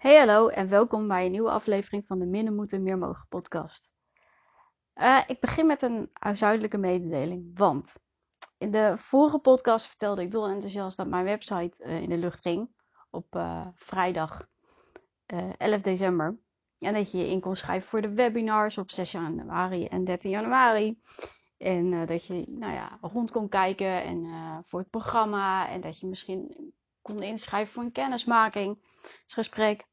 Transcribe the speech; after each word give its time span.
Hey 0.00 0.18
hallo 0.18 0.48
en 0.48 0.68
welkom 0.68 1.08
bij 1.08 1.24
een 1.24 1.30
nieuwe 1.30 1.50
aflevering 1.50 2.06
van 2.06 2.18
de 2.18 2.26
Minder 2.26 2.54
Moeten 2.54 2.82
Meer 2.82 2.98
Mogen 2.98 3.26
podcast. 3.28 3.90
Uh, 4.94 5.22
ik 5.26 5.40
begin 5.40 5.66
met 5.66 5.82
een 5.82 6.10
huishoudelijke 6.12 6.78
mededeling, 6.78 7.58
want 7.58 7.94
in 8.58 8.70
de 8.70 8.94
vorige 8.96 9.38
podcast 9.38 9.86
vertelde 9.86 10.22
ik 10.22 10.30
dol 10.30 10.48
enthousiast 10.48 10.96
dat 10.96 11.06
mijn 11.06 11.24
website 11.24 11.84
uh, 11.84 12.02
in 12.02 12.08
de 12.08 12.16
lucht 12.16 12.40
ging 12.40 12.70
op 13.10 13.34
uh, 13.36 13.66
vrijdag 13.74 14.48
11 15.56 15.80
december. 15.80 16.38
En 16.78 16.94
dat 16.94 17.10
je 17.10 17.18
je 17.18 17.28
in 17.28 17.40
kon 17.40 17.56
schrijven 17.56 17.88
voor 17.88 18.00
de 18.00 18.14
webinars 18.14 18.78
op 18.78 18.90
6 18.90 19.12
januari 19.12 19.86
en 19.86 20.04
13 20.04 20.30
januari. 20.30 21.00
En 21.56 22.06
dat 22.06 22.26
je 22.26 22.44
nou 22.48 22.72
ja, 22.72 22.98
rond 23.00 23.30
kon 23.30 23.48
kijken 23.48 24.02
en 24.04 24.26
voor 24.64 24.80
het 24.80 24.90
programma. 24.90 25.68
En 25.68 25.80
dat 25.80 26.00
je 26.00 26.06
misschien 26.06 26.72
kon 27.02 27.18
inschrijven 27.18 27.72
voor 27.72 27.82
een 27.82 27.92
kennismakingsgesprek. 27.92 29.88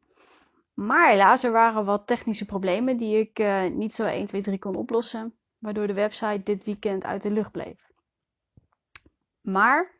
Maar 0.77 1.09
helaas, 1.09 1.43
er 1.43 1.51
waren 1.51 1.85
wat 1.85 2.07
technische 2.07 2.45
problemen 2.45 2.97
die 2.97 3.19
ik 3.19 3.39
uh, 3.39 3.65
niet 3.65 3.93
zo 3.93 4.05
1, 4.05 4.25
2, 4.25 4.41
3 4.41 4.59
kon 4.59 4.75
oplossen. 4.75 5.37
Waardoor 5.57 5.87
de 5.87 5.93
website 5.93 6.43
dit 6.43 6.63
weekend 6.63 7.03
uit 7.03 7.21
de 7.21 7.31
lucht 7.31 7.51
bleef. 7.51 7.91
Maar 9.41 9.95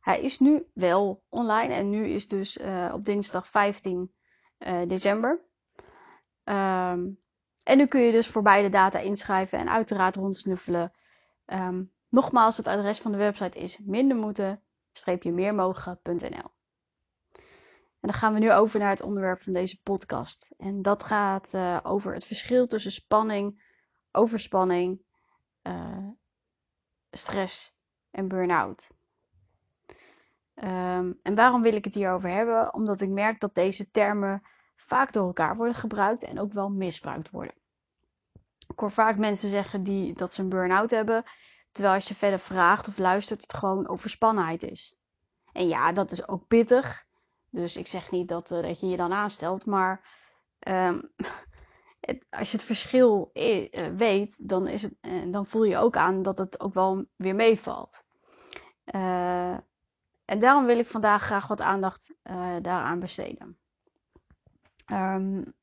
hij 0.00 0.20
is 0.20 0.38
nu 0.38 0.66
wel 0.74 1.24
online 1.28 1.74
en 1.74 1.90
nu 1.90 2.06
is 2.06 2.28
dus 2.28 2.58
uh, 2.58 2.90
op 2.94 3.04
dinsdag 3.04 3.48
15 3.48 4.12
uh, 4.58 4.88
december. 4.88 5.40
Um, 6.44 7.18
en 7.62 7.76
nu 7.76 7.86
kun 7.86 8.00
je 8.00 8.12
dus 8.12 8.26
voor 8.26 8.42
beide 8.42 8.68
data 8.68 8.98
inschrijven 8.98 9.58
en 9.58 9.70
uiteraard 9.70 10.16
rondsnuffelen. 10.16 10.92
Um, 11.46 11.92
nogmaals, 12.08 12.56
het 12.56 12.66
adres 12.66 13.00
van 13.00 13.12
de 13.12 13.18
website 13.18 13.58
is 13.58 13.78
mindermoeten-meermogen.nl. 13.78 16.50
En 18.00 18.08
dan 18.08 18.14
gaan 18.14 18.32
we 18.32 18.38
nu 18.38 18.52
over 18.52 18.78
naar 18.78 18.90
het 18.90 19.02
onderwerp 19.02 19.42
van 19.42 19.52
deze 19.52 19.82
podcast. 19.82 20.50
En 20.58 20.82
dat 20.82 21.04
gaat 21.04 21.54
uh, 21.54 21.78
over 21.82 22.14
het 22.14 22.24
verschil 22.24 22.66
tussen 22.66 22.92
spanning, 22.92 23.62
overspanning, 24.12 25.02
uh, 25.62 26.08
stress 27.10 27.76
en 28.10 28.28
burn-out. 28.28 28.90
Um, 30.54 31.18
en 31.22 31.34
waarom 31.34 31.62
wil 31.62 31.74
ik 31.74 31.84
het 31.84 31.94
hierover 31.94 32.30
hebben? 32.30 32.74
Omdat 32.74 33.00
ik 33.00 33.08
merk 33.08 33.40
dat 33.40 33.54
deze 33.54 33.90
termen 33.90 34.42
vaak 34.76 35.12
door 35.12 35.26
elkaar 35.26 35.56
worden 35.56 35.74
gebruikt 35.74 36.22
en 36.22 36.40
ook 36.40 36.52
wel 36.52 36.70
misbruikt 36.70 37.30
worden. 37.30 37.54
Ik 38.68 38.78
hoor 38.78 38.90
vaak 38.90 39.16
mensen 39.16 39.48
zeggen 39.48 39.82
die, 39.82 40.14
dat 40.14 40.34
ze 40.34 40.42
een 40.42 40.48
burn-out 40.48 40.90
hebben, 40.90 41.24
terwijl 41.72 41.94
als 41.94 42.08
je 42.08 42.14
verder 42.14 42.38
vraagt 42.38 42.88
of 42.88 42.98
luistert, 42.98 43.40
het 43.40 43.54
gewoon 43.54 43.88
overspannenheid 43.88 44.62
is. 44.62 44.98
En 45.52 45.68
ja, 45.68 45.92
dat 45.92 46.10
is 46.10 46.28
ook 46.28 46.46
pittig. 46.46 47.08
Dus 47.50 47.76
ik 47.76 47.86
zeg 47.86 48.10
niet 48.10 48.28
dat, 48.28 48.50
uh, 48.50 48.62
dat 48.62 48.80
je 48.80 48.86
je 48.86 48.96
dan 48.96 49.12
aanstelt, 49.12 49.66
maar 49.66 50.18
um, 50.68 51.12
het, 52.00 52.26
als 52.30 52.50
je 52.50 52.56
het 52.56 52.66
verschil 52.66 53.30
uh, 53.32 53.86
weet, 53.96 54.48
dan, 54.48 54.66
is 54.66 54.82
het, 54.82 54.94
uh, 55.00 55.32
dan 55.32 55.46
voel 55.46 55.64
je 55.64 55.76
ook 55.76 55.96
aan 55.96 56.22
dat 56.22 56.38
het 56.38 56.60
ook 56.60 56.74
wel 56.74 57.04
weer 57.16 57.34
meevalt. 57.34 58.04
en 60.24 60.38
daarom 60.38 60.64
wil 60.64 60.78
ik 60.78 60.86
vandaag 60.86 61.22
graag 61.22 61.46
wat 61.46 61.60
aandacht 61.60 62.14
daaraan 62.62 63.00
besteden. 63.00 63.58
Um, 64.92 65.54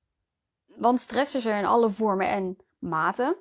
want 0.66 1.00
stress 1.00 1.36
is 1.36 1.46
er 1.46 1.58
in 1.58 1.66
alle 1.66 1.90
vormen 1.90 2.28
en 2.28 2.58
maten. 2.78 3.38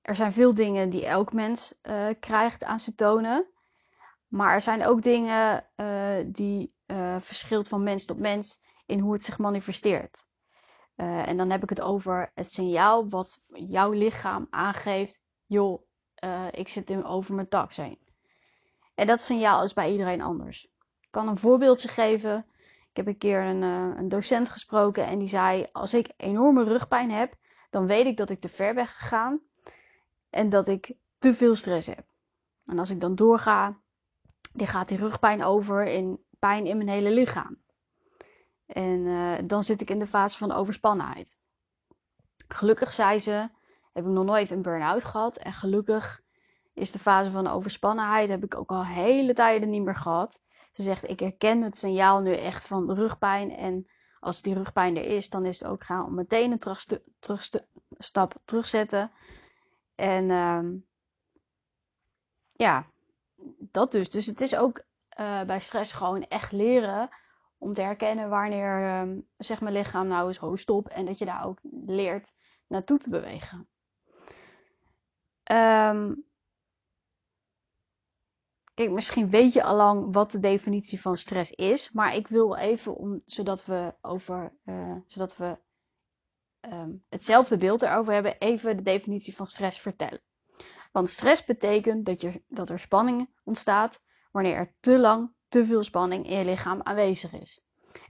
er 0.00 0.14
zijn 0.14 0.32
veel 0.32 0.54
dingen 0.54 0.90
die 0.90 1.06
elk 1.06 1.32
mens 1.32 1.80
krijgt 2.20 2.64
aan 2.64 2.78
symptomen. 2.78 3.53
Maar 4.34 4.52
er 4.52 4.60
zijn 4.60 4.86
ook 4.86 5.02
dingen 5.02 5.64
uh, 5.76 6.16
die 6.26 6.74
uh, 6.86 7.16
verschilt 7.20 7.68
van 7.68 7.82
mens 7.82 8.04
tot 8.04 8.18
mens 8.18 8.62
in 8.86 8.98
hoe 8.98 9.12
het 9.12 9.22
zich 9.22 9.38
manifesteert. 9.38 10.26
Uh, 10.96 11.28
en 11.28 11.36
dan 11.36 11.50
heb 11.50 11.62
ik 11.62 11.68
het 11.68 11.80
over 11.80 12.30
het 12.34 12.50
signaal 12.50 13.08
wat 13.08 13.40
jouw 13.48 13.90
lichaam 13.90 14.46
aangeeft. 14.50 15.20
Joh, 15.46 15.82
ik 16.50 16.68
zit 16.68 17.04
over 17.04 17.34
mijn 17.34 17.48
tax 17.48 17.76
heen. 17.76 17.98
En 18.94 19.06
dat 19.06 19.20
signaal 19.20 19.62
is 19.62 19.72
bij 19.72 19.90
iedereen 19.90 20.22
anders. 20.22 20.64
Ik 21.00 21.08
kan 21.10 21.28
een 21.28 21.38
voorbeeldje 21.38 21.88
geven. 21.88 22.46
Ik 22.90 22.96
heb 22.96 23.06
een 23.06 23.18
keer 23.18 23.42
een, 23.42 23.62
een 23.62 24.08
docent 24.08 24.48
gesproken 24.48 25.06
en 25.06 25.18
die 25.18 25.28
zei: 25.28 25.66
Als 25.72 25.94
ik 25.94 26.12
enorme 26.16 26.64
rugpijn 26.64 27.10
heb, 27.10 27.34
dan 27.70 27.86
weet 27.86 28.06
ik 28.06 28.16
dat 28.16 28.30
ik 28.30 28.40
te 28.40 28.48
ver 28.48 28.74
ben 28.74 28.86
gegaan 28.86 29.40
en 30.30 30.48
dat 30.48 30.68
ik 30.68 30.92
te 31.18 31.34
veel 31.34 31.56
stress 31.56 31.86
heb. 31.86 32.04
En 32.66 32.78
als 32.78 32.90
ik 32.90 33.00
dan 33.00 33.14
doorga, 33.14 33.82
die 34.54 34.66
gaat 34.66 34.88
die 34.88 34.98
rugpijn 34.98 35.44
over 35.44 35.86
in 35.86 36.24
pijn 36.38 36.66
in 36.66 36.76
mijn 36.76 36.88
hele 36.88 37.10
lichaam. 37.10 37.62
En 38.66 39.00
uh, 39.00 39.34
dan 39.44 39.62
zit 39.62 39.80
ik 39.80 39.90
in 39.90 39.98
de 39.98 40.06
fase 40.06 40.38
van 40.38 40.52
overspannenheid. 40.52 41.38
Gelukkig, 42.48 42.92
zei 42.92 43.18
ze, 43.18 43.48
heb 43.92 44.04
ik 44.04 44.10
nog 44.10 44.24
nooit 44.24 44.50
een 44.50 44.62
burn-out 44.62 45.04
gehad. 45.04 45.36
En 45.36 45.52
gelukkig 45.52 46.22
is 46.72 46.92
de 46.92 46.98
fase 46.98 47.30
van 47.30 47.46
overspannenheid, 47.46 48.28
heb 48.28 48.44
ik 48.44 48.56
ook 48.56 48.70
al 48.70 48.86
hele 48.86 49.34
tijden 49.34 49.70
niet 49.70 49.82
meer 49.82 49.96
gehad. 49.96 50.40
Ze 50.72 50.82
zegt, 50.82 51.08
ik 51.08 51.20
herken 51.20 51.62
het 51.62 51.76
signaal 51.76 52.20
nu 52.20 52.34
echt 52.34 52.66
van 52.66 52.92
rugpijn. 52.92 53.50
En 53.50 53.86
als 54.20 54.42
die 54.42 54.54
rugpijn 54.54 54.96
er 54.96 55.04
is, 55.04 55.30
dan 55.30 55.46
is 55.46 55.58
het 55.58 55.68
ook 55.68 55.84
gaan 55.84 56.04
om 56.04 56.14
meteen 56.14 56.52
een 56.52 56.58
terug, 56.58 56.84
terug, 57.18 57.48
stap 57.90 58.34
terugzetten. 58.44 59.10
En 59.94 60.24
uh, 60.24 60.60
ja, 62.46 62.86
dat 63.74 63.92
dus. 63.92 64.10
Dus 64.10 64.26
het 64.26 64.40
is 64.40 64.56
ook 64.56 64.84
uh, 65.20 65.42
bij 65.42 65.60
stress 65.60 65.92
gewoon 65.92 66.22
echt 66.22 66.52
leren 66.52 67.08
om 67.58 67.74
te 67.74 67.80
herkennen 67.82 68.28
wanneer 68.28 69.00
um, 69.00 69.28
zeg 69.36 69.60
mijn 69.60 69.74
lichaam 69.74 70.06
nou 70.06 70.28
eens 70.28 70.38
ho 70.38 70.56
stop 70.56 70.88
en 70.88 71.06
dat 71.06 71.18
je 71.18 71.24
daar 71.24 71.44
ook 71.44 71.58
leert 71.86 72.34
naartoe 72.66 72.98
te 72.98 73.10
bewegen. 73.10 73.68
Um, 75.52 76.24
kijk, 78.74 78.90
misschien 78.90 79.30
weet 79.30 79.52
je 79.52 79.62
al 79.62 79.76
lang 79.76 80.14
wat 80.14 80.30
de 80.30 80.40
definitie 80.40 81.00
van 81.00 81.16
stress 81.16 81.50
is, 81.50 81.92
maar 81.92 82.14
ik 82.14 82.28
wil 82.28 82.56
even 82.56 82.96
om, 82.96 83.22
zodat 83.26 83.64
we 83.64 83.94
over, 84.00 84.58
uh, 84.64 84.96
zodat 85.06 85.36
we 85.36 85.58
um, 86.60 87.04
hetzelfde 87.08 87.56
beeld 87.56 87.82
erover 87.82 88.12
hebben, 88.12 88.38
even 88.38 88.76
de 88.76 88.82
definitie 88.82 89.36
van 89.36 89.46
stress 89.46 89.80
vertellen. 89.80 90.20
Want 90.94 91.10
stress 91.10 91.44
betekent 91.44 92.06
dat, 92.06 92.20
je, 92.20 92.42
dat 92.48 92.68
er 92.68 92.78
spanning 92.78 93.30
ontstaat 93.44 94.02
wanneer 94.30 94.56
er 94.56 94.74
te 94.80 94.98
lang 94.98 95.34
te 95.48 95.66
veel 95.66 95.82
spanning 95.82 96.26
in 96.26 96.38
je 96.38 96.44
lichaam 96.44 96.82
aanwezig 96.82 97.32
is. 97.32 97.60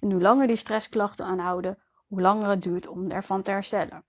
En 0.01 0.11
hoe 0.11 0.21
langer 0.21 0.47
die 0.47 0.57
stressklachten 0.57 1.25
aanhouden, 1.27 1.83
hoe 2.07 2.21
langer 2.21 2.49
het 2.49 2.63
duurt 2.63 2.87
om 2.87 3.11
ervan 3.11 3.43
te 3.43 3.51
herstellen. 3.51 4.05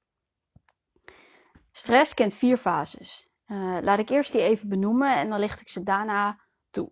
Stress 1.72 2.14
kent 2.14 2.36
vier 2.36 2.58
fases. 2.58 3.30
Uh, 3.48 3.78
laat 3.82 4.00
ik 4.00 4.10
eerst 4.10 4.32
die 4.32 4.42
even 4.42 4.70
benoemen 4.70 5.16
en 5.16 5.30
dan 5.30 5.40
licht 5.40 5.62
ik 5.62 5.70
ze 5.70 5.84
daarna 5.84 6.40
toe. 6.70 6.92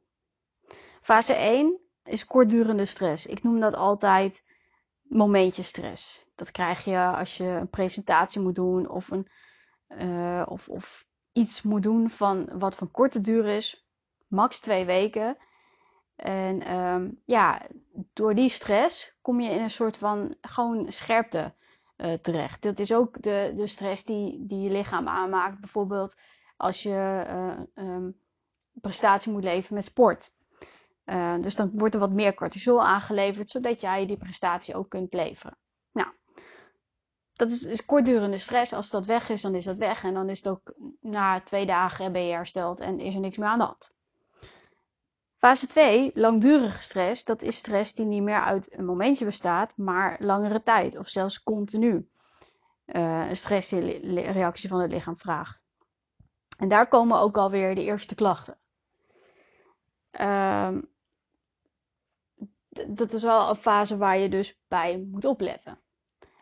Fase 1.01 1.33
1 1.33 1.79
is 2.03 2.25
kortdurende 2.25 2.85
stress. 2.85 3.25
Ik 3.25 3.43
noem 3.43 3.59
dat 3.59 3.75
altijd 3.75 4.43
momentje 5.01 5.63
stress. 5.63 6.25
Dat 6.35 6.51
krijg 6.51 6.85
je 6.85 6.97
als 6.97 7.37
je 7.37 7.43
een 7.43 7.69
presentatie 7.69 8.41
moet 8.41 8.55
doen 8.55 8.89
of, 8.89 9.11
een, 9.11 9.27
uh, 9.87 10.45
of, 10.45 10.69
of 10.69 11.11
iets 11.33 11.61
moet 11.61 11.83
doen 11.83 12.09
van 12.09 12.49
wat 12.53 12.75
van 12.75 12.91
korte 12.91 13.21
duur 13.21 13.45
is, 13.45 13.87
max 14.27 14.59
twee 14.59 14.85
weken. 14.85 15.37
En 16.15 16.75
um, 16.75 17.21
ja, 17.25 17.61
door 18.13 18.35
die 18.35 18.49
stress 18.49 19.17
kom 19.21 19.41
je 19.41 19.49
in 19.49 19.61
een 19.61 19.69
soort 19.69 19.97
van 19.97 20.35
gewoon 20.41 20.91
scherpte 20.91 21.53
uh, 21.97 22.13
terecht. 22.13 22.61
Dat 22.61 22.79
is 22.79 22.93
ook 22.93 23.21
de, 23.21 23.51
de 23.55 23.67
stress 23.67 24.03
die, 24.03 24.45
die 24.45 24.61
je 24.61 24.69
lichaam 24.69 25.07
aanmaakt. 25.07 25.59
Bijvoorbeeld 25.59 26.15
als 26.57 26.83
je 26.83 27.25
uh, 27.27 27.85
um, 27.85 28.19
prestatie 28.81 29.31
moet 29.31 29.43
leveren 29.43 29.75
met 29.75 29.85
sport. 29.85 30.31
Uh, 31.05 31.41
dus 31.41 31.55
dan 31.55 31.71
wordt 31.73 31.93
er 31.93 31.99
wat 31.99 32.11
meer 32.11 32.33
cortisol 32.33 32.83
aangeleverd, 32.83 33.49
zodat 33.49 33.81
jij 33.81 34.05
die 34.05 34.17
prestatie 34.17 34.75
ook 34.75 34.89
kunt 34.89 35.13
leveren. 35.13 35.57
Nou, 35.91 36.07
dat 37.33 37.51
is, 37.51 37.85
kortdurende 37.85 38.37
stress. 38.37 38.73
Als 38.73 38.89
dat 38.89 39.05
weg 39.05 39.29
is, 39.29 39.41
dan 39.41 39.55
is 39.55 39.65
dat 39.65 39.77
weg. 39.77 40.03
En 40.03 40.13
dan 40.13 40.29
is 40.29 40.37
het 40.37 40.47
ook 40.47 40.73
na 41.01 41.41
twee 41.41 41.65
dagen 41.65 42.11
ben 42.11 42.25
je 42.25 42.33
hersteld 42.33 42.79
en 42.79 42.99
is 42.99 43.13
er 43.13 43.19
niks 43.19 43.37
meer 43.37 43.47
aan 43.47 43.57
de 43.57 43.63
hand. 43.63 43.93
Fase 45.37 45.67
2, 45.67 46.11
langdurige 46.13 46.81
stress, 46.81 47.23
dat 47.23 47.41
is 47.41 47.55
stress 47.55 47.93
die 47.93 48.05
niet 48.05 48.21
meer 48.23 48.41
uit 48.41 48.77
een 48.77 48.85
momentje 48.85 49.25
bestaat, 49.25 49.77
maar 49.77 50.17
langere 50.19 50.63
tijd 50.63 50.97
of 50.97 51.07
zelfs 51.07 51.43
continu 51.43 52.09
uh, 52.85 53.29
een 53.29 53.37
stressreactie 53.37 54.69
van 54.69 54.79
het 54.79 54.91
lichaam 54.91 55.17
vraagt. 55.17 55.63
En 56.57 56.67
daar 56.67 56.87
komen 56.87 57.19
ook 57.19 57.37
alweer 57.37 57.75
de 57.75 57.83
eerste 57.83 58.15
klachten. 58.15 58.57
Uh, 60.11 60.77
dat 62.87 63.13
is 63.13 63.23
wel 63.23 63.49
een 63.49 63.55
fase 63.55 63.97
waar 63.97 64.17
je 64.17 64.29
dus 64.29 64.59
bij 64.67 65.07
moet 65.11 65.25
opletten. 65.25 65.82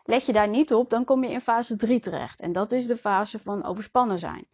Let 0.04 0.26
je 0.26 0.32
daar 0.32 0.48
niet 0.48 0.72
op, 0.72 0.90
dan 0.90 1.04
kom 1.04 1.24
je 1.24 1.30
in 1.30 1.40
fase 1.40 1.76
3 1.76 2.00
terecht. 2.00 2.40
En 2.40 2.52
dat 2.52 2.72
is 2.72 2.86
de 2.86 2.96
fase 2.96 3.38
van 3.38 3.64
overspannen 3.64 4.18
zijn. 4.18 4.46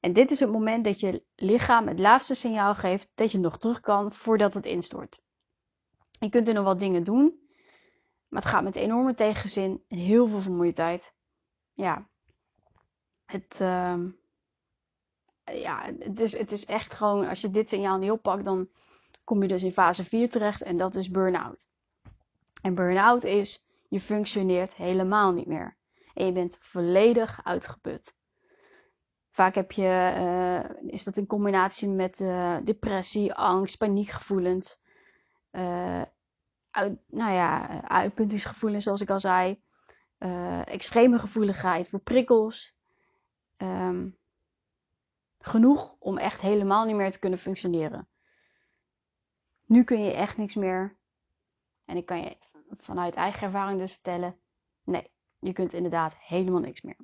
En 0.00 0.12
dit 0.12 0.30
is 0.30 0.40
het 0.40 0.50
moment 0.50 0.84
dat 0.84 1.00
je 1.00 1.24
lichaam 1.36 1.88
het 1.88 1.98
laatste 1.98 2.34
signaal 2.34 2.74
geeft 2.74 3.10
dat 3.14 3.32
je 3.32 3.38
nog 3.38 3.58
terug 3.58 3.80
kan 3.80 4.12
voordat 4.12 4.54
het 4.54 4.66
instort. 4.66 5.22
Je 6.18 6.28
kunt 6.28 6.48
er 6.48 6.54
nog 6.54 6.64
wat 6.64 6.78
dingen 6.78 7.04
doen. 7.04 7.40
Maar 8.28 8.42
het 8.42 8.50
gaat 8.50 8.62
met 8.62 8.76
enorme 8.76 9.14
tegenzin 9.14 9.84
en 9.88 9.98
heel 9.98 10.26
veel 10.26 10.40
vermoeidheid. 10.40 11.14
Ja, 11.72 12.08
het, 13.24 13.58
uh, 13.62 13.98
ja, 15.44 15.92
het, 15.98 16.20
is, 16.20 16.38
het 16.38 16.52
is 16.52 16.64
echt 16.64 16.94
gewoon, 16.94 17.28
als 17.28 17.40
je 17.40 17.50
dit 17.50 17.68
signaal 17.68 17.98
niet 17.98 18.10
oppakt, 18.10 18.44
dan 18.44 18.68
kom 19.24 19.42
je 19.42 19.48
dus 19.48 19.62
in 19.62 19.72
fase 19.72 20.04
4 20.04 20.30
terecht 20.30 20.62
en 20.62 20.76
dat 20.76 20.94
is 20.94 21.10
burn-out. 21.10 21.68
En 22.62 22.74
burn-out 22.74 23.24
is, 23.24 23.66
je 23.92 24.00
functioneert 24.00 24.76
helemaal 24.76 25.32
niet 25.32 25.46
meer. 25.46 25.76
En 26.14 26.26
je 26.26 26.32
bent 26.32 26.58
volledig 26.60 27.44
uitgeput. 27.44 28.16
Vaak 29.30 29.54
heb 29.54 29.72
je, 29.72 30.12
uh, 30.16 30.90
is 30.92 31.04
dat 31.04 31.16
in 31.16 31.26
combinatie 31.26 31.88
met 31.88 32.20
uh, 32.20 32.56
depressie, 32.64 33.34
angst, 33.34 33.78
paniekgevoelens. 33.78 34.80
Uh, 35.50 36.02
nou 37.06 37.32
ja, 37.32 37.82
uitputtingsgevoelens, 37.82 38.84
zoals 38.84 39.00
ik 39.00 39.10
al 39.10 39.20
zei. 39.20 39.62
extreme 40.64 41.18
gevoeligheid 41.18 41.88
voor 41.88 42.00
prikkels. 42.00 42.76
Um, 43.56 44.18
genoeg 45.38 45.96
om 45.98 46.18
echt 46.18 46.40
helemaal 46.40 46.84
niet 46.84 46.96
meer 46.96 47.10
te 47.10 47.18
kunnen 47.18 47.38
functioneren. 47.38 48.08
Nu 49.66 49.84
kun 49.84 50.04
je 50.04 50.12
echt 50.12 50.36
niks 50.36 50.54
meer. 50.54 50.96
En 51.84 51.96
ik 51.96 52.06
kan 52.06 52.20
je 52.20 52.36
vanuit 52.80 53.14
eigen 53.14 53.42
ervaring 53.42 53.78
dus 53.78 53.92
vertellen: 53.92 54.36
nee, 54.84 55.10
je 55.38 55.52
kunt 55.52 55.72
inderdaad 55.72 56.14
helemaal 56.18 56.60
niks 56.60 56.80
meer. 56.80 56.96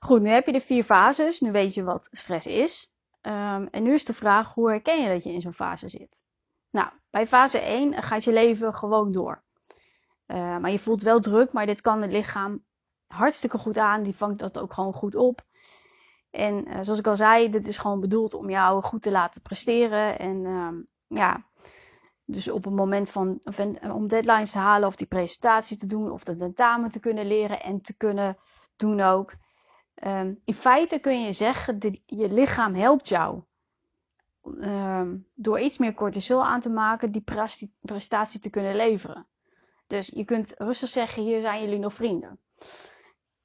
Goed, 0.00 0.20
nu 0.20 0.28
heb 0.28 0.46
je 0.46 0.52
de 0.52 0.60
vier 0.60 0.84
fases. 0.84 1.40
Nu 1.40 1.52
weet 1.52 1.74
je 1.74 1.82
wat 1.82 2.08
stress 2.10 2.46
is. 2.46 2.92
Um, 3.22 3.66
en 3.66 3.82
nu 3.82 3.92
is 3.92 4.04
de 4.04 4.14
vraag: 4.14 4.54
hoe 4.54 4.70
herken 4.70 5.02
je 5.02 5.08
dat 5.08 5.24
je 5.24 5.32
in 5.32 5.40
zo'n 5.40 5.52
fase 5.52 5.88
zit? 5.88 6.22
Nou, 6.70 6.88
bij 7.10 7.26
fase 7.26 7.58
1 7.58 8.02
gaat 8.02 8.24
je 8.24 8.32
leven 8.32 8.74
gewoon 8.74 9.12
door. 9.12 9.42
Uh, 10.26 10.58
maar 10.58 10.70
je 10.70 10.78
voelt 10.78 11.02
wel 11.02 11.20
druk, 11.20 11.52
maar 11.52 11.66
dit 11.66 11.80
kan 11.80 12.02
het 12.02 12.12
lichaam 12.12 12.64
hartstikke 13.06 13.58
goed 13.58 13.78
aan. 13.78 14.02
Die 14.02 14.16
vangt 14.16 14.38
dat 14.38 14.58
ook 14.58 14.72
gewoon 14.72 14.92
goed 14.92 15.14
op. 15.14 15.46
En 16.30 16.68
uh, 16.68 16.78
zoals 16.82 16.98
ik 16.98 17.06
al 17.06 17.16
zei, 17.16 17.50
dit 17.50 17.66
is 17.66 17.78
gewoon 17.78 18.00
bedoeld 18.00 18.34
om 18.34 18.50
jou 18.50 18.82
goed 18.82 19.02
te 19.02 19.10
laten 19.10 19.42
presteren. 19.42 20.18
En 20.18 20.44
um, 20.44 20.88
ja, 21.06 21.47
dus 22.30 22.50
op 22.50 22.64
het 22.64 22.74
moment 22.74 23.10
van 23.10 23.40
om 23.92 24.08
deadlines 24.08 24.50
te 24.50 24.58
halen 24.58 24.88
of 24.88 24.96
die 24.96 25.06
presentatie 25.06 25.76
te 25.76 25.86
doen 25.86 26.10
of 26.10 26.24
de 26.24 26.36
tentamen 26.36 26.90
te 26.90 27.00
kunnen 27.00 27.26
leren 27.26 27.62
en 27.62 27.80
te 27.80 27.96
kunnen 27.96 28.36
doen 28.76 29.00
ook. 29.00 29.32
Um, 30.04 30.40
in 30.44 30.54
feite 30.54 30.98
kun 30.98 31.22
je 31.22 31.32
zeggen 31.32 31.78
je 32.06 32.32
lichaam 32.32 32.74
helpt 32.74 33.08
jou 33.08 33.42
um, 34.60 35.26
door 35.34 35.60
iets 35.60 35.78
meer 35.78 35.94
cortisol 35.94 36.44
aan 36.44 36.60
te 36.60 36.70
maken 36.70 37.12
die 37.12 37.24
prestatie 37.80 38.40
te 38.40 38.50
kunnen 38.50 38.74
leveren. 38.76 39.26
Dus 39.86 40.08
je 40.08 40.24
kunt 40.24 40.54
rustig 40.58 40.88
zeggen, 40.88 41.22
hier 41.22 41.40
zijn 41.40 41.62
jullie 41.62 41.78
nog 41.78 41.94
vrienden. 41.94 42.38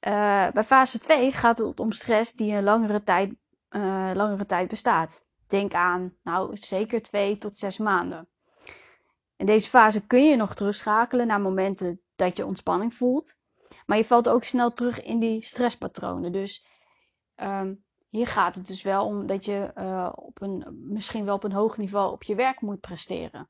Uh, 0.08 0.52
bij 0.52 0.64
fase 0.64 1.00
2 1.00 1.32
gaat 1.32 1.58
het 1.58 1.80
om 1.80 1.92
stress 1.92 2.34
die 2.34 2.54
een 2.54 2.64
langere 2.64 3.04
tijd, 3.04 3.34
uh, 3.70 4.12
langere 4.14 4.46
tijd 4.46 4.68
bestaat. 4.68 5.26
Denk 5.48 5.74
aan, 5.74 6.14
nou, 6.24 6.58
zeker 6.58 7.02
2 7.02 7.38
tot 7.38 7.58
6 7.58 7.78
maanden. 7.78 8.28
In 9.36 9.46
deze 9.46 9.70
fase 9.70 10.08
kun 10.08 10.26
je 10.26 10.36
nog 10.36 10.56
terugschakelen 10.56 11.28
naar 11.28 11.42
momenten 11.42 12.02
dat 12.16 12.38
je 12.38 12.46
ontspanning 12.46 12.96
voelt. 12.96 13.36
Maar 13.86 13.98
je 13.98 14.06
valt 14.06 14.30
ook 14.30 14.44
snel 14.44 14.74
terug 14.74 15.02
in 15.02 15.20
die 15.20 15.44
stresspatronen. 15.44 16.32
Dus 16.32 16.68
um, 17.36 17.84
hier 18.10 18.28
gaat 18.28 18.56
het 18.56 18.68
dus 18.68 18.82
wel 18.82 19.06
om 19.06 19.26
dat 19.26 19.46
je 19.46 19.72
uh, 19.78 20.12
op 20.16 20.42
een, 20.42 20.66
misschien 20.90 21.26
wel 21.26 21.36
op 21.36 21.44
een 21.44 21.52
hoog 21.52 21.78
niveau 21.78 22.12
op 22.12 22.24
je 22.24 22.36
werk 22.36 22.62
moet 22.62 22.80
presteren. 22.80 23.50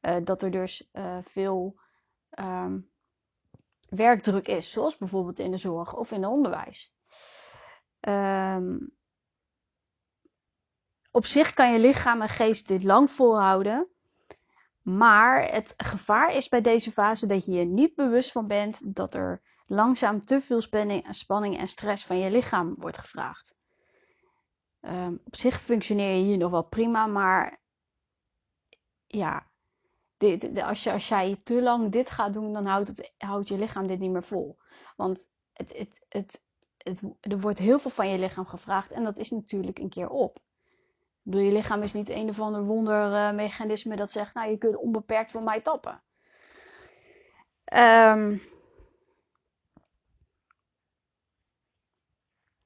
Uh, 0.00 0.16
dat 0.24 0.42
er 0.42 0.50
dus 0.50 0.88
uh, 0.92 1.18
veel 1.22 1.80
um, 2.38 2.90
werkdruk 3.88 4.48
is, 4.48 4.70
zoals 4.70 4.96
bijvoorbeeld 4.96 5.38
in 5.38 5.50
de 5.50 5.56
zorg 5.56 5.96
of 5.96 6.10
in 6.10 6.22
het 6.22 6.30
onderwijs. 6.30 6.94
Um, 8.08 8.96
op 11.10 11.26
zich 11.26 11.52
kan 11.52 11.72
je 11.72 11.78
lichaam 11.78 12.22
en 12.22 12.28
geest 12.28 12.68
dit 12.68 12.84
lang 12.84 13.10
volhouden. 13.10 13.91
Maar 14.82 15.52
het 15.52 15.74
gevaar 15.76 16.34
is 16.34 16.48
bij 16.48 16.60
deze 16.60 16.92
fase 16.92 17.26
dat 17.26 17.44
je 17.44 17.52
je 17.52 17.64
niet 17.64 17.94
bewust 17.94 18.32
van 18.32 18.46
bent 18.46 18.94
dat 18.94 19.14
er 19.14 19.42
langzaam 19.66 20.24
te 20.24 20.40
veel 20.40 20.60
spanning, 20.60 21.58
en 21.58 21.68
stress 21.68 22.04
van 22.04 22.18
je 22.18 22.30
lichaam 22.30 22.74
wordt 22.78 22.98
gevraagd. 22.98 23.54
Um, 24.80 25.20
op 25.24 25.36
zich 25.36 25.60
functioneer 25.60 26.16
je 26.16 26.24
hier 26.24 26.36
nog 26.36 26.50
wel 26.50 26.64
prima, 26.64 27.06
maar 27.06 27.60
ja, 29.06 29.50
dit, 30.16 30.62
als, 30.62 30.82
je, 30.82 30.92
als 30.92 31.08
jij 31.08 31.40
te 31.44 31.62
lang 31.62 31.92
dit 31.92 32.10
gaat 32.10 32.32
doen, 32.32 32.52
dan 32.52 32.66
houdt, 32.66 32.88
het, 32.88 33.12
houdt 33.18 33.48
je 33.48 33.58
lichaam 33.58 33.86
dit 33.86 33.98
niet 33.98 34.10
meer 34.10 34.24
vol. 34.24 34.58
Want 34.96 35.28
het, 35.52 35.78
het, 35.78 36.42
het, 36.78 37.02
er 37.20 37.40
wordt 37.40 37.58
heel 37.58 37.78
veel 37.78 37.90
van 37.90 38.08
je 38.08 38.18
lichaam 38.18 38.46
gevraagd 38.46 38.90
en 38.90 39.04
dat 39.04 39.18
is 39.18 39.30
natuurlijk 39.30 39.78
een 39.78 39.88
keer 39.88 40.08
op. 40.08 40.38
Bedoel, 41.22 41.40
je 41.40 41.52
lichaam 41.52 41.82
is 41.82 41.92
niet 41.92 42.08
een 42.08 42.28
of 42.28 42.40
ander 42.40 42.64
wondermechanisme 42.64 43.96
dat 43.96 44.10
zegt, 44.10 44.34
nou 44.34 44.50
je 44.50 44.58
kunt 44.58 44.76
onbeperkt 44.76 45.30
van 45.30 45.44
mij 45.44 45.60
tappen. 45.60 46.02
Um, 47.72 48.42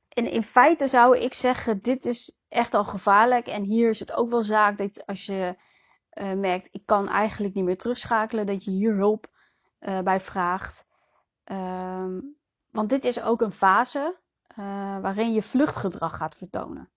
en 0.08 0.30
in 0.30 0.42
feite 0.42 0.88
zou 0.88 1.18
ik 1.18 1.34
zeggen, 1.34 1.82
dit 1.82 2.04
is 2.04 2.38
echt 2.48 2.74
al 2.74 2.84
gevaarlijk. 2.84 3.46
En 3.46 3.62
hier 3.62 3.88
is 3.88 4.00
het 4.00 4.12
ook 4.12 4.30
wel 4.30 4.42
zaak 4.42 4.78
dat 4.78 5.06
als 5.06 5.26
je 5.26 5.56
uh, 6.12 6.32
merkt, 6.32 6.68
ik 6.72 6.82
kan 6.86 7.08
eigenlijk 7.08 7.54
niet 7.54 7.64
meer 7.64 7.78
terugschakelen, 7.78 8.46
dat 8.46 8.64
je 8.64 8.70
hier 8.70 8.94
hulp 8.94 9.26
uh, 9.80 10.00
bij 10.00 10.20
vraagt. 10.20 10.86
Um, 11.44 12.36
want 12.70 12.90
dit 12.90 13.04
is 13.04 13.22
ook 13.22 13.40
een 13.40 13.52
fase 13.52 14.16
uh, 14.58 15.00
waarin 15.00 15.32
je 15.32 15.42
vluchtgedrag 15.42 16.16
gaat 16.16 16.36
vertonen. 16.36 16.90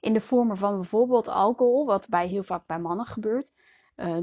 In 0.00 0.12
de 0.12 0.20
vormen 0.20 0.56
van 0.56 0.76
bijvoorbeeld 0.76 1.28
alcohol, 1.28 1.86
wat 1.86 2.08
bij 2.08 2.26
heel 2.26 2.42
vaak 2.42 2.66
bij 2.66 2.78
mannen 2.78 3.06
gebeurt. 3.06 3.52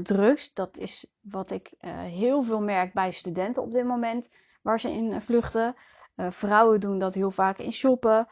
drugs, 0.02 0.54
dat 0.54 0.76
is 0.76 1.06
wat 1.20 1.50
ik 1.50 1.72
heel 2.02 2.42
veel 2.42 2.60
merk 2.60 2.92
bij 2.92 3.10
studenten 3.10 3.62
op 3.62 3.72
dit 3.72 3.84
moment, 3.84 4.30
waar 4.62 4.80
ze 4.80 4.90
in 4.90 5.20
vluchten. 5.20 5.74
vrouwen 6.16 6.80
doen 6.80 6.98
dat 6.98 7.14
heel 7.14 7.30
vaak 7.30 7.58
in 7.58 7.72
shoppen, 7.72 8.26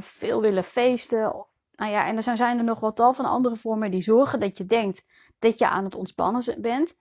veel 0.00 0.40
willen 0.40 0.64
feesten. 0.64 1.46
Nou 1.72 1.90
ja, 1.90 2.06
en 2.06 2.16
er 2.16 2.22
zijn, 2.22 2.58
er 2.58 2.64
nog 2.64 2.80
wel 2.80 2.92
tal 2.92 3.14
van 3.14 3.24
andere 3.24 3.56
vormen 3.56 3.90
die 3.90 4.00
zorgen 4.00 4.40
dat 4.40 4.58
je 4.58 4.66
denkt 4.66 5.04
dat 5.38 5.58
je 5.58 5.68
aan 5.68 5.84
het 5.84 5.94
ontspannen 5.94 6.60
bent, 6.60 6.98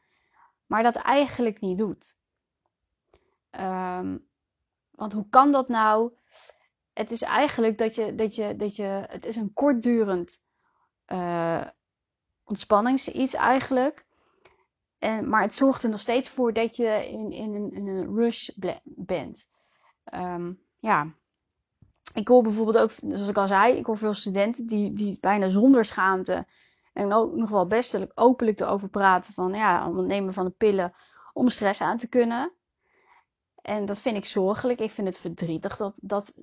maar 0.65 0.83
dat 0.83 0.95
eigenlijk 0.95 1.59
niet 1.59 1.77
doet. 1.77 2.19
Um, 3.51 4.27
want 4.91 5.13
hoe 5.13 5.29
kan 5.29 5.51
dat 5.51 5.67
nou? 5.67 6.11
Het 6.95 7.11
is 7.11 7.21
eigenlijk 7.21 7.77
dat 7.77 7.95
je, 7.95 8.15
dat 8.15 8.35
je, 8.35 8.55
dat 8.55 8.75
je, 8.75 9.03
het 9.07 9.25
is 9.25 9.35
een 9.35 9.53
kortdurend 9.53 10.41
uh, 11.07 11.65
ontspannings 12.43 13.07
iets 13.07 13.33
eigenlijk. 13.33 14.05
En, 14.97 15.29
maar 15.29 15.41
het 15.41 15.53
zorgt 15.53 15.83
er 15.83 15.89
nog 15.89 15.99
steeds 15.99 16.29
voor 16.29 16.53
dat 16.53 16.75
je 16.75 17.09
in, 17.09 17.31
in, 17.31 17.55
een, 17.55 17.87
een 17.87 18.15
rush 18.15 18.49
bent. 18.83 19.47
Um, 20.13 20.59
ja. 20.79 21.13
Ik 22.13 22.27
hoor 22.27 22.43
bijvoorbeeld 22.43 22.77
ook, 22.77 22.91
zoals 22.91 23.27
ik 23.27 23.37
al 23.37 23.47
zei, 23.47 23.75
ik 23.77 23.85
hoor 23.85 23.97
veel 23.97 24.13
studenten 24.13 24.67
die, 24.67 24.93
die 24.93 25.17
bijna 25.21 25.49
zonder 25.49 25.85
schaamte 25.85 26.45
en 26.93 27.13
ook 27.13 27.35
nog 27.35 27.49
wel 27.49 27.67
best 27.67 28.17
openlijk 28.17 28.59
erover 28.59 28.89
praten 28.89 29.33
van 29.33 29.53
ja, 29.53 29.87
om 29.87 29.97
het 29.97 30.07
nemen 30.07 30.33
van 30.33 30.45
de 30.45 30.51
pillen 30.51 30.93
om 31.33 31.49
stress 31.49 31.81
aan 31.81 31.97
te 31.97 32.07
kunnen. 32.07 32.51
En 33.61 33.85
dat 33.85 33.99
vind 33.99 34.17
ik 34.17 34.25
zorgelijk. 34.25 34.79
Ik 34.79 34.91
vind 34.91 35.07
het 35.07 35.19
verdrietig 35.19 35.77
dat, 35.77 35.93
dat 35.95 36.35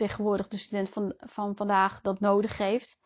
tegenwoordig 0.00 0.48
de 0.48 0.58
student 0.58 0.88
van, 0.88 1.14
van 1.18 1.56
vandaag 1.56 2.00
dat 2.00 2.20
nodig 2.20 2.58
heeft. 2.58 2.98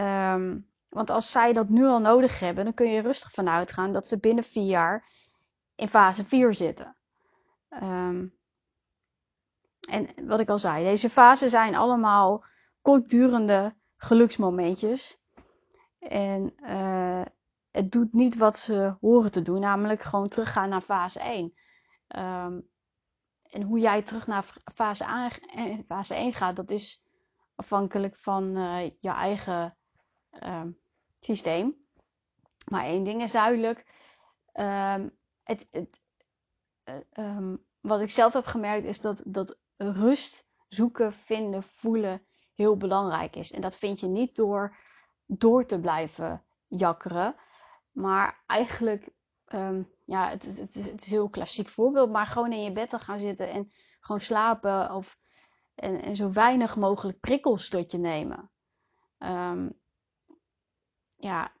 Um, 0.00 0.68
want 0.88 1.10
als 1.10 1.30
zij 1.30 1.52
dat 1.52 1.68
nu 1.68 1.86
al 1.86 2.00
nodig 2.00 2.40
hebben, 2.40 2.64
dan 2.64 2.74
kun 2.74 2.90
je 2.90 3.00
rustig 3.00 3.32
van 3.32 3.48
uitgaan 3.48 3.92
dat 3.92 4.06
ze 4.06 4.20
binnen 4.20 4.44
vier 4.44 4.66
jaar 4.66 5.04
in 5.74 5.88
fase 5.88 6.24
4 6.24 6.54
zitten. 6.54 6.96
Um, 7.82 8.34
en 9.88 10.08
wat 10.26 10.40
ik 10.40 10.48
al 10.48 10.58
zei, 10.58 10.84
deze 10.84 11.10
fasen 11.10 11.50
zijn 11.50 11.74
allemaal 11.74 12.44
kortdurende 12.82 13.74
geluksmomentjes. 13.96 15.18
En 15.98 16.54
uh, 16.62 17.24
het 17.70 17.92
doet 17.92 18.12
niet 18.12 18.36
wat 18.36 18.58
ze 18.58 18.96
horen 19.00 19.30
te 19.30 19.42
doen, 19.42 19.60
namelijk 19.60 20.02
gewoon 20.02 20.28
teruggaan 20.28 20.68
naar 20.68 20.80
fase 20.80 21.20
1. 21.20 21.44
Um, 21.44 21.52
ehm, 22.08 22.60
en 23.50 23.62
hoe 23.62 23.78
jij 23.78 24.02
terug 24.02 24.26
naar 24.26 24.56
fase, 24.74 25.04
aan, 25.04 25.30
eh, 25.30 25.78
fase 25.86 26.14
1 26.14 26.32
gaat, 26.32 26.56
dat 26.56 26.70
is 26.70 27.04
afhankelijk 27.54 28.16
van 28.16 28.56
uh, 28.56 28.90
je 28.98 29.10
eigen 29.10 29.76
uh, 30.42 30.62
systeem. 31.20 31.76
Maar 32.70 32.84
één 32.84 33.04
ding 33.04 33.22
is 33.22 33.32
duidelijk. 33.32 33.86
Um, 34.54 35.18
het, 35.42 35.68
het, 35.70 36.00
um, 37.18 37.64
wat 37.80 38.00
ik 38.00 38.10
zelf 38.10 38.32
heb 38.32 38.44
gemerkt 38.44 38.86
is 38.86 39.00
dat, 39.00 39.22
dat 39.26 39.58
rust 39.76 40.48
zoeken, 40.68 41.12
vinden, 41.12 41.62
voelen 41.62 42.22
heel 42.54 42.76
belangrijk 42.76 43.36
is. 43.36 43.52
En 43.52 43.60
dat 43.60 43.76
vind 43.76 44.00
je 44.00 44.06
niet 44.06 44.36
door 44.36 44.76
door 45.26 45.66
te 45.66 45.80
blijven 45.80 46.44
jakkeren. 46.68 47.34
Maar 47.92 48.42
eigenlijk 48.46 49.10
ja, 50.10 50.28
het 50.28 50.44
is, 50.44 50.58
het, 50.58 50.74
is, 50.74 50.86
het 50.86 51.00
is 51.00 51.06
een 51.06 51.12
heel 51.12 51.28
klassiek 51.28 51.68
voorbeeld, 51.68 52.10
maar 52.10 52.26
gewoon 52.26 52.52
in 52.52 52.62
je 52.62 52.72
bed 52.72 52.88
te 52.88 52.98
gaan 52.98 53.18
zitten 53.18 53.50
en 53.50 53.72
gewoon 54.00 54.20
slapen 54.20 54.94
of, 54.94 55.18
en, 55.74 56.02
en 56.02 56.16
zo 56.16 56.32
weinig 56.32 56.76
mogelijk 56.76 57.20
prikkels 57.20 57.68
tot 57.68 57.90
je 57.90 57.98
nemen. 57.98 58.50
Um, 59.18 59.72
ja, 61.16 61.52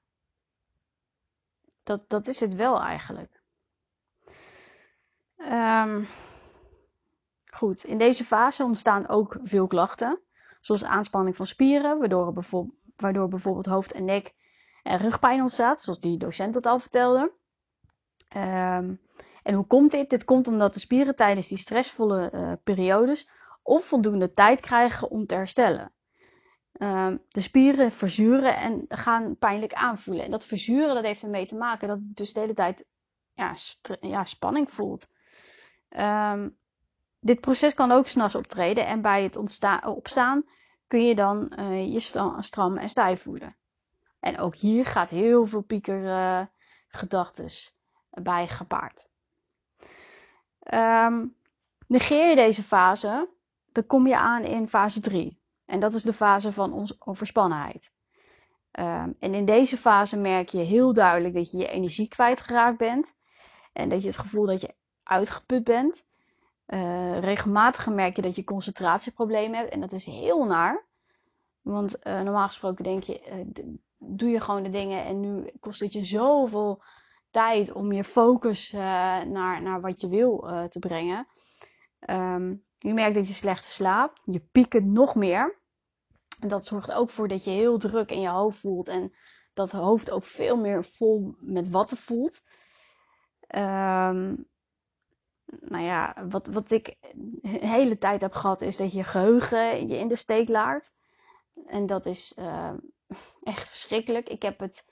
dat, 1.82 2.08
dat 2.08 2.26
is 2.26 2.40
het 2.40 2.54
wel 2.54 2.80
eigenlijk. 2.80 3.42
Um, 5.36 6.08
goed, 7.46 7.84
in 7.84 7.98
deze 7.98 8.24
fase 8.24 8.64
ontstaan 8.64 9.08
ook 9.08 9.36
veel 9.42 9.66
klachten, 9.66 10.20
zoals 10.60 10.84
aanspanning 10.84 11.36
van 11.36 11.46
spieren, 11.46 11.98
waardoor, 11.98 12.32
bijvoorbeeld, 12.32 12.78
waardoor 12.96 13.28
bijvoorbeeld 13.28 13.66
hoofd 13.66 13.92
en 13.92 14.04
nek 14.04 14.34
en 14.82 14.98
rugpijn 14.98 15.40
ontstaat, 15.40 15.82
zoals 15.82 16.00
die 16.00 16.18
docent 16.18 16.54
dat 16.54 16.66
al 16.66 16.78
vertelde. 16.78 17.38
Um, 18.36 19.00
en 19.42 19.54
hoe 19.54 19.66
komt 19.66 19.90
dit? 19.90 20.10
Dit 20.10 20.24
komt 20.24 20.48
omdat 20.48 20.74
de 20.74 20.80
spieren 20.80 21.16
tijdens 21.16 21.48
die 21.48 21.58
stressvolle 21.58 22.30
uh, 22.34 22.52
periodes 22.64 23.30
onvoldoende 23.62 24.32
tijd 24.32 24.60
krijgen 24.60 25.10
om 25.10 25.26
te 25.26 25.34
herstellen. 25.34 25.92
Uh, 26.76 27.14
de 27.28 27.40
spieren 27.40 27.92
verzuren 27.92 28.56
en 28.56 28.84
gaan 28.88 29.36
pijnlijk 29.36 29.72
aanvoelen. 29.72 30.24
En 30.24 30.30
dat 30.30 30.46
verzuren 30.46 30.94
dat 30.94 31.04
heeft 31.04 31.22
ermee 31.22 31.46
te 31.46 31.56
maken 31.56 31.88
dat 31.88 31.98
het 31.98 32.14
dus 32.14 32.32
de 32.32 32.40
hele 32.40 32.54
tijd 32.54 32.86
ja, 33.32 33.54
ja 34.00 34.24
spanning 34.24 34.70
voelt. 34.70 35.10
Um, 35.88 36.56
dit 37.20 37.40
proces 37.40 37.74
kan 37.74 37.92
ook 37.92 38.06
s'nachts 38.06 38.34
optreden 38.34 38.86
en 38.86 39.02
bij 39.02 39.22
het 39.22 39.36
opstaan 39.84 40.44
kun 40.86 41.06
je 41.06 41.14
dan 41.14 41.52
uh, 41.58 41.92
je 41.92 42.00
stram 42.40 42.78
en 42.78 42.88
stijf 42.88 43.22
voelen. 43.22 43.56
En 44.20 44.38
ook 44.38 44.54
hier 44.54 44.86
gaat 44.86 45.10
heel 45.10 45.46
veel 45.46 45.62
pieker 45.62 46.48
bij 48.10 48.46
gepaard. 48.46 49.08
Um, 50.74 51.34
negeer 51.86 52.28
je 52.28 52.34
deze 52.34 52.62
fase, 52.62 53.28
dan 53.72 53.86
kom 53.86 54.06
je 54.06 54.16
aan 54.16 54.42
in 54.42 54.68
fase 54.68 55.00
3. 55.00 55.38
En 55.64 55.80
dat 55.80 55.94
is 55.94 56.02
de 56.02 56.12
fase 56.12 56.52
van 56.52 56.72
onze 56.72 56.96
overspannenheid. 56.98 57.92
Um, 58.72 59.16
en 59.18 59.34
in 59.34 59.44
deze 59.44 59.76
fase 59.76 60.16
merk 60.16 60.48
je 60.48 60.58
heel 60.58 60.92
duidelijk 60.92 61.34
dat 61.34 61.50
je 61.50 61.58
je 61.58 61.68
energie 61.68 62.08
kwijtgeraakt 62.08 62.78
bent. 62.78 63.16
En 63.72 63.88
dat 63.88 64.00
je 64.00 64.06
het 64.06 64.18
gevoel 64.18 64.46
dat 64.46 64.60
je 64.60 64.74
uitgeput 65.02 65.64
bent. 65.64 66.06
Uh, 66.66 67.18
regelmatig 67.20 67.86
merk 67.86 68.16
je 68.16 68.22
dat 68.22 68.36
je 68.36 68.44
concentratieproblemen 68.44 69.58
hebt. 69.58 69.72
En 69.72 69.80
dat 69.80 69.92
is 69.92 70.04
heel 70.04 70.44
naar. 70.44 70.84
Want 71.62 72.06
uh, 72.06 72.20
normaal 72.20 72.46
gesproken 72.46 72.84
denk 72.84 73.02
je, 73.02 73.20
uh, 73.32 73.64
doe 73.98 74.28
je 74.28 74.40
gewoon 74.40 74.62
de 74.62 74.70
dingen. 74.70 75.04
En 75.04 75.20
nu 75.20 75.50
kost 75.60 75.80
het 75.80 75.92
je 75.92 76.02
zoveel 76.02 76.82
tijd 77.30 77.72
om 77.72 77.92
je 77.92 78.04
focus 78.04 78.72
naar, 78.72 79.62
naar 79.62 79.80
wat 79.80 80.00
je 80.00 80.08
wil 80.08 80.38
te 80.68 80.78
brengen. 80.78 81.26
Um, 82.10 82.64
je 82.78 82.94
merkt 82.94 83.14
dat 83.14 83.28
je 83.28 83.34
slechter 83.34 83.70
slaapt. 83.70 84.20
Je 84.24 84.40
piekt 84.40 84.84
nog 84.84 85.14
meer. 85.14 85.58
En 86.40 86.48
dat 86.48 86.66
zorgt 86.66 86.92
ook 86.92 87.10
voor 87.10 87.28
dat 87.28 87.44
je 87.44 87.50
heel 87.50 87.78
druk 87.78 88.10
in 88.10 88.20
je 88.20 88.28
hoofd 88.28 88.58
voelt. 88.58 88.88
En 88.88 89.12
dat 89.54 89.70
hoofd 89.70 90.10
ook 90.10 90.24
veel 90.24 90.56
meer 90.56 90.84
vol 90.84 91.34
met 91.38 91.70
watten 91.70 91.96
voelt. 91.96 92.44
Um, 93.56 94.48
nou 95.60 95.84
ja, 95.84 96.26
wat, 96.28 96.46
wat 96.46 96.70
ik 96.70 96.96
de 97.14 97.66
hele 97.66 97.98
tijd 97.98 98.20
heb 98.20 98.32
gehad, 98.32 98.60
is 98.60 98.76
dat 98.76 98.92
je 98.92 99.04
geheugen 99.04 99.88
je 99.88 99.98
in 99.98 100.08
de 100.08 100.16
steek 100.16 100.48
laat. 100.48 100.94
En 101.66 101.86
dat 101.86 102.06
is 102.06 102.36
uh, 102.38 102.72
echt 103.42 103.68
verschrikkelijk. 103.68 104.28
Ik 104.28 104.42
heb 104.42 104.58
het 104.58 104.84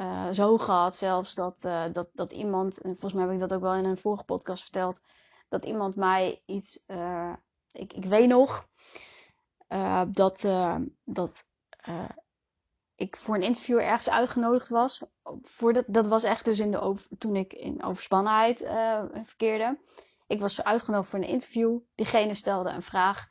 uh, 0.00 0.28
zo 0.30 0.58
gehad 0.58 0.96
zelfs 0.96 1.34
dat, 1.34 1.64
uh, 1.64 1.84
dat, 1.92 2.08
dat 2.12 2.32
iemand, 2.32 2.78
en 2.78 2.90
volgens 2.90 3.12
mij 3.12 3.22
heb 3.22 3.32
ik 3.32 3.38
dat 3.38 3.54
ook 3.54 3.60
wel 3.60 3.74
in 3.74 3.84
een 3.84 3.98
vorige 3.98 4.24
podcast 4.24 4.62
verteld, 4.62 5.00
dat 5.48 5.64
iemand 5.64 5.96
mij 5.96 6.42
iets, 6.46 6.84
ik, 7.72 7.92
ik 7.92 8.04
weet 8.04 8.28
nog, 8.28 8.68
dat, 10.08 10.46
dat 11.04 11.44
ik 12.94 13.16
voor 13.16 13.34
een 13.34 13.42
interview 13.42 13.78
ergens 13.78 14.10
uitgenodigd 14.10 14.68
was. 14.68 15.02
Voor 15.42 15.72
dat, 15.72 15.84
dat 15.88 16.06
was 16.06 16.22
echt 16.24 16.44
dus 16.44 16.58
in 16.58 16.70
de 16.70 16.80
over, 16.80 17.06
toen 17.18 17.36
ik 17.36 17.52
in 17.52 17.82
overspannenheid 17.82 18.58
verkeerde. 19.22 19.78
Ik 20.26 20.40
was 20.40 20.62
uitgenodigd 20.62 21.10
voor 21.10 21.18
een 21.18 21.28
interview. 21.28 21.78
Diegene 21.94 22.34
stelde 22.34 22.70
een 22.70 22.82
vraag. 22.82 23.28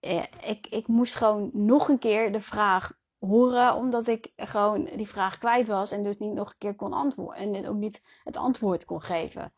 Eh, 0.00 0.24
ik, 0.40 0.66
ik 0.66 0.86
moest 0.86 1.14
gewoon 1.14 1.50
nog 1.52 1.88
een 1.88 1.98
keer 1.98 2.32
de 2.32 2.40
vraag 2.40 2.92
horen, 3.18 3.74
omdat 3.74 4.06
ik 4.06 4.32
gewoon 4.36 4.84
die 4.84 5.08
vraag 5.08 5.38
kwijt 5.38 5.68
was 5.68 5.90
en 5.90 6.02
dus 6.02 6.18
niet 6.18 6.32
nog 6.32 6.50
een 6.50 6.58
keer 6.58 6.74
kon 6.74 6.92
antwoorden. 6.92 7.54
En 7.54 7.68
ook 7.68 7.76
niet 7.76 8.02
het 8.24 8.36
antwoord 8.36 8.84
kon 8.84 9.02
geven. 9.02 9.52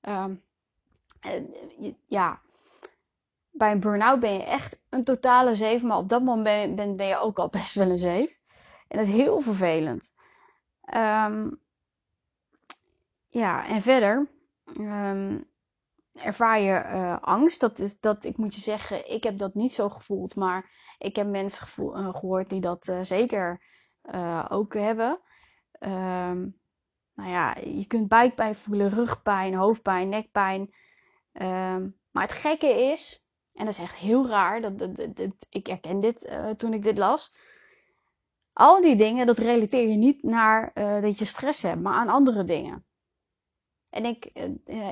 Um, 0.00 0.42
ja, 2.06 2.40
bij 3.50 3.72
een 3.72 3.80
burn-out 3.80 4.20
ben 4.20 4.32
je 4.32 4.44
echt 4.44 4.78
een 4.88 5.04
totale 5.04 5.54
zeef. 5.54 5.82
Maar 5.82 5.96
op 5.96 6.08
dat 6.08 6.22
moment 6.22 6.76
ben, 6.76 6.96
ben 6.96 7.06
je 7.06 7.18
ook 7.18 7.38
al 7.38 7.48
best 7.48 7.74
wel 7.74 7.90
een 7.90 7.98
zeef. 7.98 8.40
En 8.88 8.98
dat 8.98 9.06
is 9.06 9.12
heel 9.12 9.40
vervelend. 9.40 10.12
Um, 10.94 11.60
ja, 13.28 13.66
en 13.66 13.82
verder 13.82 14.28
um, 14.78 15.46
ervaar 16.16 16.60
je 16.60 16.84
uh, 16.84 17.18
angst. 17.20 17.60
Dat 17.60 17.78
is 17.78 18.00
dat, 18.00 18.24
ik 18.24 18.36
moet 18.36 18.54
je 18.54 18.60
zeggen, 18.60 19.10
ik 19.10 19.24
heb 19.24 19.38
dat 19.38 19.54
niet 19.54 19.72
zo 19.72 19.88
gevoeld. 19.88 20.36
Maar 20.36 20.70
ik 20.98 21.16
heb 21.16 21.26
mensen 21.26 21.66
uh, 21.78 22.14
gehoord 22.14 22.50
die 22.50 22.60
dat 22.60 22.88
uh, 22.88 23.02
zeker 23.02 23.74
ook 24.48 24.74
hebben. 24.74 25.20
Um, 25.80 26.58
nou 27.14 27.30
ja, 27.30 27.56
je 27.56 27.86
kunt 27.86 28.08
buikpijn 28.08 28.54
voelen, 28.54 28.88
rugpijn, 28.88 29.54
hoofdpijn, 29.54 30.08
nekpijn. 30.08 30.74
maar 32.10 32.22
het 32.22 32.32
gekke 32.32 32.90
is, 32.90 33.24
en 33.52 33.64
dat 33.64 33.74
is 33.74 33.80
echt 33.80 33.94
heel 33.94 34.28
raar. 34.28 34.60
Dat, 34.60 34.98
ik 35.48 35.66
herken 35.66 36.00
dit 36.00 36.38
toen 36.56 36.72
ik 36.72 36.82
dit 36.82 36.98
las. 36.98 37.38
Al 38.52 38.80
die 38.80 38.96
dingen, 38.96 39.26
dat 39.26 39.38
relateer 39.38 39.88
je 39.88 39.96
niet 39.96 40.22
naar 40.22 40.72
dat 41.00 41.18
je 41.18 41.24
stress 41.24 41.62
hebt, 41.62 41.82
maar 41.82 41.94
aan 41.94 42.08
andere 42.08 42.44
dingen. 42.44 42.86
En 43.90 44.04
ik, 44.04 44.24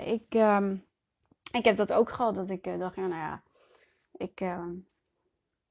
ik, 0.04 0.34
um, 0.34 0.84
ik 1.54 1.64
heb 1.64 1.76
dat 1.76 1.92
ook 1.92 2.10
gehad. 2.10 2.34
Dat 2.34 2.50
ik 2.50 2.78
dacht, 2.78 2.96
ja, 2.96 3.06
nou 3.06 3.20
ja, 3.20 3.42
ik, 4.12 4.38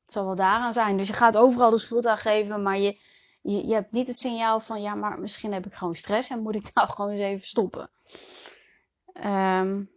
het 0.04 0.14
zal 0.14 0.26
wel 0.26 0.36
daaraan 0.36 0.74
zijn. 0.74 0.98
Dus 0.98 1.08
je 1.08 1.14
gaat 1.14 1.38
overal 1.38 1.72
de 1.72 1.78
schuld 1.78 2.06
aan 2.06 2.18
geven, 2.18 2.62
maar 2.62 2.78
je, 2.78 3.00
je, 3.42 3.68
je 3.68 3.74
hebt 3.74 3.92
niet 3.92 4.08
het 4.08 4.18
signaal 4.18 4.60
van, 4.60 4.82
ja, 4.82 4.96
maar 4.96 5.20
misschien 5.20 5.54
heb 5.54 5.66
ik 5.66 5.74
gewoon 5.74 5.96
stress 5.96 6.30
en 6.30 6.42
moet 6.42 6.56
ik 6.56 6.74
nou 6.74 6.90
gewoon 6.94 7.12
eens 7.12 7.22
even 7.22 7.48
stoppen. 7.48 7.90
Um, 9.26 9.92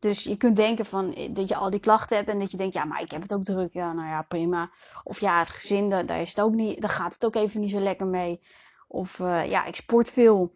dus 0.00 0.22
je 0.22 0.36
kunt 0.36 0.56
denken 0.56 0.86
van, 0.86 1.14
eh, 1.14 1.34
dat 1.34 1.48
je 1.48 1.56
al 1.56 1.70
die 1.70 1.80
klachten 1.80 2.16
hebt 2.16 2.28
en 2.28 2.38
dat 2.38 2.50
je 2.50 2.56
denkt, 2.56 2.74
ja, 2.74 2.84
maar 2.84 3.00
ik 3.00 3.10
heb 3.10 3.22
het 3.22 3.34
ook 3.34 3.44
druk. 3.44 3.72
Ja, 3.72 3.92
nou 3.92 4.08
ja, 4.08 4.22
prima. 4.22 4.70
Of 5.04 5.20
ja, 5.20 5.38
het 5.38 5.48
gezin, 5.48 5.88
daar, 5.88 6.20
is 6.20 6.28
het 6.28 6.40
ook 6.40 6.52
niet, 6.54 6.80
daar 6.80 6.90
gaat 6.90 7.14
het 7.14 7.24
ook 7.24 7.34
even 7.34 7.60
niet 7.60 7.70
zo 7.70 7.78
lekker 7.78 8.06
mee. 8.06 8.40
Of 8.88 9.18
uh, 9.18 9.50
ja, 9.50 9.64
ik 9.64 9.76
sport 9.76 10.10
veel. 10.10 10.52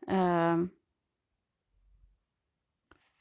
Uh, 0.00 0.60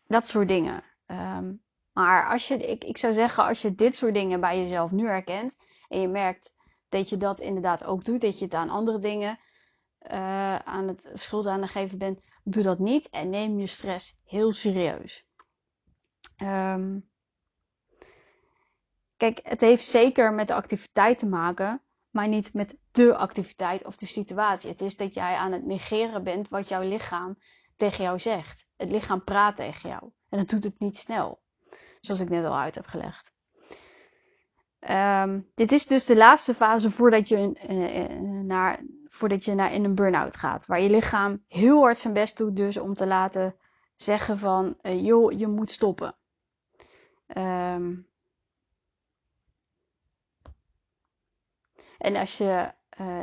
dat 0.07 0.27
soort 0.27 0.47
dingen. 0.47 0.83
Um, 1.07 1.63
maar 1.93 2.29
als 2.29 2.47
je, 2.47 2.57
ik, 2.57 2.83
ik 2.83 2.97
zou 2.97 3.13
zeggen, 3.13 3.43
als 3.43 3.61
je 3.61 3.75
dit 3.75 3.95
soort 3.95 4.13
dingen 4.13 4.39
bij 4.39 4.57
jezelf 4.59 4.91
nu 4.91 5.07
herkent 5.07 5.57
en 5.87 6.01
je 6.01 6.07
merkt 6.07 6.55
dat 6.89 7.09
je 7.09 7.17
dat 7.17 7.39
inderdaad 7.39 7.83
ook 7.83 8.03
doet, 8.03 8.21
dat 8.21 8.39
je 8.39 8.45
het 8.45 8.53
aan 8.53 8.69
andere 8.69 8.99
dingen 8.99 9.39
uh, 10.11 10.55
aan 10.55 10.87
het 10.87 11.09
schuld 11.13 11.45
aan 11.45 11.61
het 11.61 11.71
geven 11.71 11.97
bent, 11.97 12.19
doe 12.43 12.63
dat 12.63 12.79
niet 12.79 13.09
en 13.09 13.29
neem 13.29 13.59
je 13.59 13.67
stress 13.67 14.17
heel 14.23 14.51
serieus. 14.51 15.25
Um, 16.37 17.09
kijk, 19.17 19.39
het 19.43 19.61
heeft 19.61 19.85
zeker 19.85 20.33
met 20.33 20.47
de 20.47 20.53
activiteit 20.53 21.19
te 21.19 21.27
maken, 21.27 21.81
maar 22.09 22.27
niet 22.27 22.53
met 22.53 22.77
de 22.91 23.15
activiteit 23.15 23.85
of 23.85 23.95
de 23.95 24.05
situatie. 24.05 24.69
Het 24.69 24.81
is 24.81 24.97
dat 24.97 25.13
jij 25.13 25.35
aan 25.35 25.51
het 25.51 25.65
negeren 25.65 26.23
bent 26.23 26.49
wat 26.49 26.67
jouw 26.67 26.81
lichaam 26.81 27.37
tegen 27.75 28.03
jou 28.03 28.19
zegt. 28.19 28.64
Het 28.75 28.91
lichaam 28.91 29.23
praat 29.23 29.55
tegen 29.55 29.89
jou. 29.89 30.11
En 30.29 30.37
dat 30.39 30.49
doet 30.49 30.63
het 30.63 30.79
niet 30.79 30.97
snel, 30.97 31.41
zoals 32.01 32.19
ik 32.19 32.29
net 32.29 32.45
al 32.45 32.57
uit 32.57 32.75
heb 32.75 32.85
gelegd. 32.85 33.33
Um, 34.89 35.51
dit 35.55 35.71
is 35.71 35.85
dus 35.85 36.05
de 36.05 36.15
laatste 36.15 36.53
fase 36.53 36.91
voordat 36.91 37.27
je, 37.27 37.67
uh, 37.69 38.19
naar, 38.43 38.79
voordat 39.05 39.45
je 39.45 39.53
naar 39.55 39.73
in 39.73 39.83
een 39.83 39.95
burn-out 39.95 40.37
gaat. 40.37 40.65
Waar 40.65 40.81
je 40.81 40.89
lichaam 40.89 41.43
heel 41.47 41.81
hard 41.81 41.99
zijn 41.99 42.13
best 42.13 42.37
doet 42.37 42.55
dus 42.55 42.77
om 42.77 42.93
te 42.93 43.07
laten 43.07 43.55
zeggen 43.95 44.37
van... 44.37 44.77
Uh, 44.81 45.05
joh, 45.05 45.31
je 45.31 45.47
moet 45.47 45.71
stoppen. 45.71 46.15
Um, 47.37 48.07
en 51.97 52.15
als 52.15 52.37
je 52.37 52.73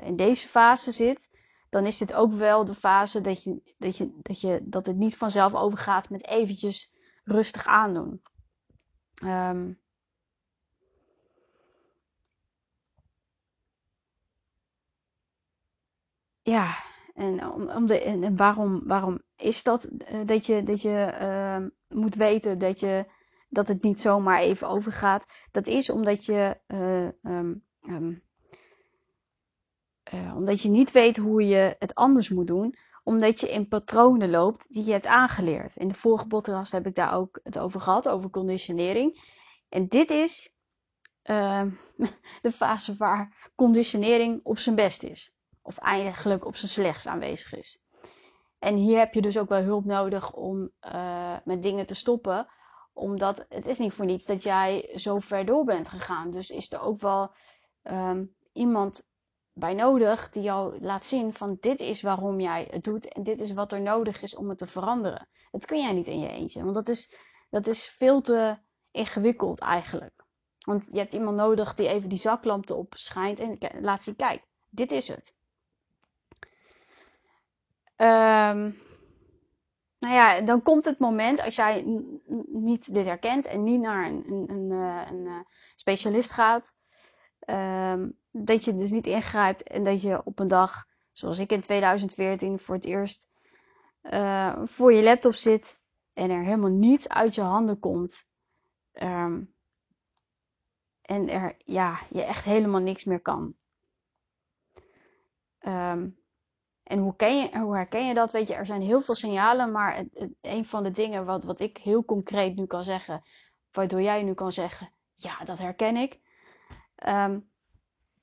in 0.02 0.16
deze 0.16 0.49
fase 0.49 0.92
zit, 0.92 1.41
dan 1.73 1.87
is 1.87 1.99
dit 1.99 2.14
ook 2.14 2.33
wel 2.33 2.64
de 2.64 2.75
fase 2.75 3.21
dat, 3.21 3.45
je, 3.45 3.75
dat, 3.79 3.97
je, 3.97 4.19
dat, 4.23 4.41
je, 4.41 4.61
dat 4.64 4.87
het 4.87 4.97
niet 4.97 5.17
vanzelf 5.17 5.55
overgaat 5.55 6.11
met 6.11 6.26
eventjes 6.26 6.93
rustig 7.25 7.67
aandoen. 7.67 8.23
Um, 9.25 9.81
ja, 16.43 16.75
En, 17.14 17.47
om, 17.47 17.71
om 17.71 17.87
de, 17.87 18.00
en 18.00 18.37
waarom, 18.37 18.83
waarom 18.87 19.23
is 19.37 19.62
dat? 19.62 19.88
dat 20.26 20.47
je, 20.47 20.62
dat 20.62 20.83
je 20.83 21.19
uh, 21.21 21.97
moet 21.99 22.14
weten 22.14 22.59
dat, 22.59 22.81
je, 22.81 23.07
dat 23.49 23.69
het 23.69 23.83
niet 23.83 24.00
zomaar 24.00 24.38
even 24.41 24.69
overgaat. 24.69 25.25
Dat 25.50 25.67
is 25.67 25.91
omdat 25.91 26.25
je, 26.25 26.61
um, 27.23 27.62
um, 27.83 28.23
uh, 30.14 30.37
omdat 30.37 30.61
je 30.61 30.69
niet 30.69 30.90
weet 30.90 31.16
hoe 31.16 31.47
je 31.47 31.76
het 31.78 31.95
anders 31.95 32.28
moet 32.28 32.47
doen. 32.47 32.76
Omdat 33.04 33.40
je 33.40 33.50
in 33.50 33.69
patronen 33.69 34.31
loopt 34.31 34.73
die 34.73 34.85
je 34.85 34.92
hebt 34.92 35.07
aangeleerd. 35.07 35.76
In 35.76 35.88
de 35.88 35.95
vorige 35.95 36.26
podcast 36.26 36.73
heb 36.73 36.87
ik 36.87 36.95
daar 36.95 37.14
ook 37.14 37.40
het 37.42 37.59
over 37.59 37.81
gehad, 37.81 38.09
over 38.09 38.31
conditionering. 38.31 39.21
En 39.69 39.88
dit 39.88 40.11
is 40.11 40.54
uh, 41.25 41.62
de 42.42 42.52
fase 42.52 42.97
waar 42.97 43.50
conditionering 43.54 44.40
op 44.42 44.59
zijn 44.59 44.75
best 44.75 45.02
is. 45.02 45.35
Of 45.62 45.78
eigenlijk 45.78 46.45
op 46.45 46.57
zijn 46.57 46.71
slechtst 46.71 47.07
aanwezig 47.07 47.54
is. 47.54 47.83
En 48.59 48.76
hier 48.76 48.99
heb 48.99 49.14
je 49.14 49.21
dus 49.23 49.38
ook 49.38 49.49
wel 49.49 49.62
hulp 49.62 49.85
nodig 49.85 50.33
om 50.33 50.71
uh, 50.92 51.37
met 51.45 51.62
dingen 51.62 51.87
te 51.87 51.95
stoppen. 51.95 52.47
Omdat 52.92 53.47
het 53.49 53.66
is 53.66 53.78
niet 53.78 53.92
voor 53.92 54.04
niets 54.04 54.26
dat 54.26 54.42
jij 54.42 54.92
zo 54.95 55.19
ver 55.19 55.45
door 55.45 55.64
bent 55.64 55.88
gegaan. 55.88 56.31
Dus 56.31 56.50
is 56.50 56.73
er 56.73 56.81
ook 56.81 57.00
wel 57.00 57.35
um, 57.83 58.35
iemand 58.52 59.11
bij 59.52 59.75
nodig 59.75 60.30
die 60.30 60.42
jou 60.42 60.80
laat 60.80 61.06
zien 61.06 61.35
van 61.35 61.56
dit 61.61 61.80
is 61.80 62.02
waarom 62.02 62.40
jij 62.40 62.68
het 62.71 62.85
doet 62.85 63.09
en 63.09 63.23
dit 63.23 63.40
is 63.40 63.52
wat 63.52 63.73
er 63.73 63.80
nodig 63.80 64.23
is 64.23 64.35
om 64.35 64.49
het 64.49 64.59
te 64.59 64.66
veranderen. 64.66 65.28
Dat 65.50 65.64
kun 65.64 65.80
jij 65.80 65.92
niet 65.92 66.06
in 66.06 66.21
je 66.21 66.28
eentje, 66.28 66.62
want 66.62 66.75
dat 66.75 66.88
is, 66.88 67.16
dat 67.50 67.66
is 67.66 67.87
veel 67.87 68.21
te 68.21 68.59
ingewikkeld 68.90 69.61
eigenlijk. 69.61 70.25
Want 70.59 70.88
je 70.92 70.99
hebt 70.99 71.14
iemand 71.14 71.37
nodig 71.37 71.75
die 71.75 71.88
even 71.88 72.09
die 72.09 72.18
zaklamp 72.18 72.68
erop 72.68 72.92
schijnt 72.97 73.40
en 73.40 73.59
laat 73.80 74.02
zien, 74.02 74.16
kijk, 74.16 74.44
dit 74.71 74.90
is 74.90 75.09
het. 75.09 75.35
Um, 77.97 78.80
nou 79.99 80.14
ja, 80.14 80.40
dan 80.40 80.62
komt 80.62 80.85
het 80.85 80.99
moment 80.99 81.42
als 81.42 81.56
jij 81.56 81.85
niet 82.52 82.94
dit 82.94 83.06
herkent 83.06 83.47
en 83.47 83.62
niet 83.62 83.80
naar 83.80 84.06
een, 84.06 84.25
een, 84.26 84.50
een, 84.50 84.71
eh, 84.71 85.11
een 85.11 85.26
eh, 85.26 85.40
specialist 85.75 86.32
gaat, 86.32 86.76
um, 88.02 88.18
dat 88.30 88.64
je 88.64 88.76
dus 88.76 88.90
niet 88.90 89.06
ingrijpt 89.06 89.62
en 89.62 89.85
dat 89.85 90.02
je 90.02 90.25
op 90.25 90.38
een 90.38 90.49
dag, 90.49 90.87
zoals 91.12 91.38
ik 91.38 91.52
in 91.52 91.61
2014 91.61 92.59
voor 92.59 92.75
het 92.75 92.85
eerst, 92.85 93.28
uh, 94.02 94.62
voor 94.64 94.92
je 94.92 95.02
laptop 95.02 95.35
zit 95.35 95.80
en 96.12 96.30
er 96.30 96.44
helemaal 96.44 96.71
niets 96.71 97.09
uit 97.09 97.35
je 97.35 97.40
handen 97.40 97.78
komt. 97.78 98.26
Um, 98.92 99.54
en 101.02 101.28
er, 101.28 101.56
ja, 101.59 101.99
je 102.11 102.23
echt 102.23 102.44
helemaal 102.44 102.80
niks 102.80 103.04
meer 103.04 103.21
kan. 103.21 103.54
Um, 105.61 106.21
en 106.82 106.99
hoe, 106.99 107.14
je, 107.18 107.59
hoe 107.59 107.75
herken 107.75 108.06
je 108.06 108.14
dat? 108.14 108.32
Weet 108.32 108.49
je, 108.49 108.54
er 108.54 108.66
zijn 108.66 108.80
heel 108.80 109.00
veel 109.00 109.14
signalen, 109.14 109.73
maar 109.73 110.04
een 110.40 110.64
van 110.64 110.82
de 110.82 110.90
dingen 110.90 111.25
wat, 111.25 111.44
wat 111.44 111.61
ik 111.61 111.76
heel 111.76 112.04
concreet 112.04 112.56
nu 112.56 112.66
kan 112.66 112.85
zeggen, 112.85 113.23
waardoor 113.71 114.02
jij 114.02 114.23
nu 114.23 114.35
kan 114.35 114.52
zeggen, 114.52 114.92
ja, 115.14 115.44
dat 115.44 115.59
herken 115.59 115.97
ik. 115.97 116.21
Um, 117.06 117.51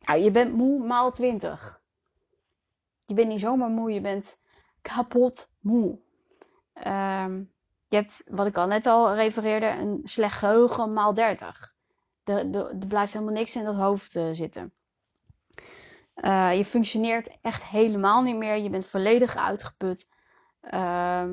nou, 0.10 0.22
je 0.22 0.32
bent 0.32 0.54
moe 0.54 0.86
maal 0.86 1.12
20. 1.12 1.82
Je 3.06 3.14
bent 3.14 3.28
niet 3.28 3.40
zomaar 3.40 3.70
moe, 3.70 3.92
je 3.92 4.02
bent 4.02 4.40
kapot 4.82 5.52
moe. 5.60 6.00
Um, 6.74 7.52
je 7.88 7.96
hebt, 7.96 8.24
wat 8.26 8.48
ik 8.48 8.58
al 8.58 8.68
net 8.68 8.86
al 8.86 9.14
refereerde, 9.14 9.68
een 9.68 10.02
slecht 10.04 10.38
geheugen 10.38 10.94
maal 10.94 11.14
30. 11.14 11.74
Er, 12.24 12.78
blijft 12.88 13.14
helemaal 13.14 13.34
niks 13.34 13.56
in 13.56 13.64
dat 13.64 13.76
hoofd 13.76 14.16
uh, 14.16 14.30
zitten. 14.32 14.74
Uh, 16.16 16.58
je 16.58 16.66
functioneert 16.66 17.38
echt 17.42 17.66
helemaal 17.66 18.22
niet 18.22 18.36
meer. 18.36 18.56
Je 18.56 18.70
bent 18.70 18.86
volledig 18.86 19.36
uitgeput. 19.36 20.08
Uh, 20.62 21.24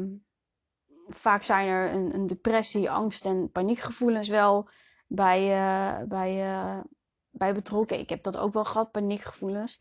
vaak 1.09 1.43
zijn 1.43 1.69
er 1.69 1.93
een, 1.93 2.15
een, 2.15 2.27
depressie, 2.27 2.91
angst 2.91 3.25
en 3.25 3.51
paniekgevoelens 3.51 4.29
wel 4.29 4.69
bij, 5.07 5.51
uh, 5.51 6.09
bij, 6.09 6.35
bij 7.37 7.55
betrokken. 7.55 7.99
Ik 7.99 8.09
heb 8.09 8.23
dat 8.23 8.37
ook 8.37 8.53
wel 8.53 8.65
gehad, 8.65 8.91
paniekgevoelens. 8.91 9.81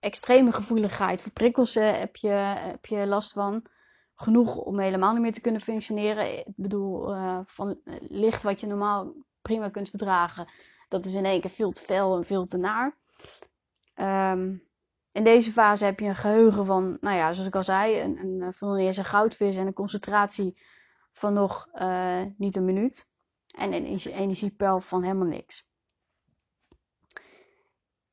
extreme 0.00 0.52
gevoeligheid 0.52 1.22
voor 1.22 1.32
prikkels 1.32 1.74
heb, 1.74 2.16
je, 2.16 2.28
heb 2.28 2.86
je 2.86 3.06
last 3.06 3.32
van. 3.32 3.64
Genoeg 4.14 4.56
om 4.56 4.78
helemaal 4.78 5.12
niet 5.12 5.22
meer 5.22 5.32
te 5.32 5.40
kunnen 5.40 5.60
functioneren. 5.60 6.38
Ik 6.38 6.56
bedoel, 6.56 7.14
van 7.44 7.80
licht 8.08 8.42
wat 8.42 8.60
je 8.60 8.66
normaal 8.66 9.12
prima 9.42 9.68
kunt 9.68 9.88
verdragen 9.88 10.48
dat 10.92 11.04
is 11.04 11.14
in 11.14 11.24
één 11.24 11.40
keer 11.40 11.50
veel 11.50 11.70
te 11.70 11.82
fel 11.82 12.16
en 12.16 12.24
veel 12.24 12.46
te 12.46 12.58
naar. 12.58 12.96
Um, 13.94 14.62
in 15.12 15.24
deze 15.24 15.52
fase 15.52 15.84
heb 15.84 16.00
je 16.00 16.06
een 16.06 16.16
geheugen 16.16 16.66
van, 16.66 16.98
nou 17.00 17.16
ja, 17.16 17.32
zoals 17.32 17.48
ik 17.48 17.54
al 17.54 17.62
zei, 17.62 18.00
een, 18.00 18.18
een, 18.18 18.52
van 18.52 18.68
een 18.78 19.04
goudvis 19.04 19.56
en 19.56 19.66
een 19.66 19.72
concentratie 19.72 20.62
van 21.12 21.32
nog 21.32 21.68
uh, 21.74 22.22
niet 22.36 22.56
een 22.56 22.64
minuut. 22.64 23.10
En 23.52 23.72
een 23.72 23.98
energiepeil 24.04 24.80
van 24.80 25.02
helemaal 25.02 25.26
niks. 25.26 25.70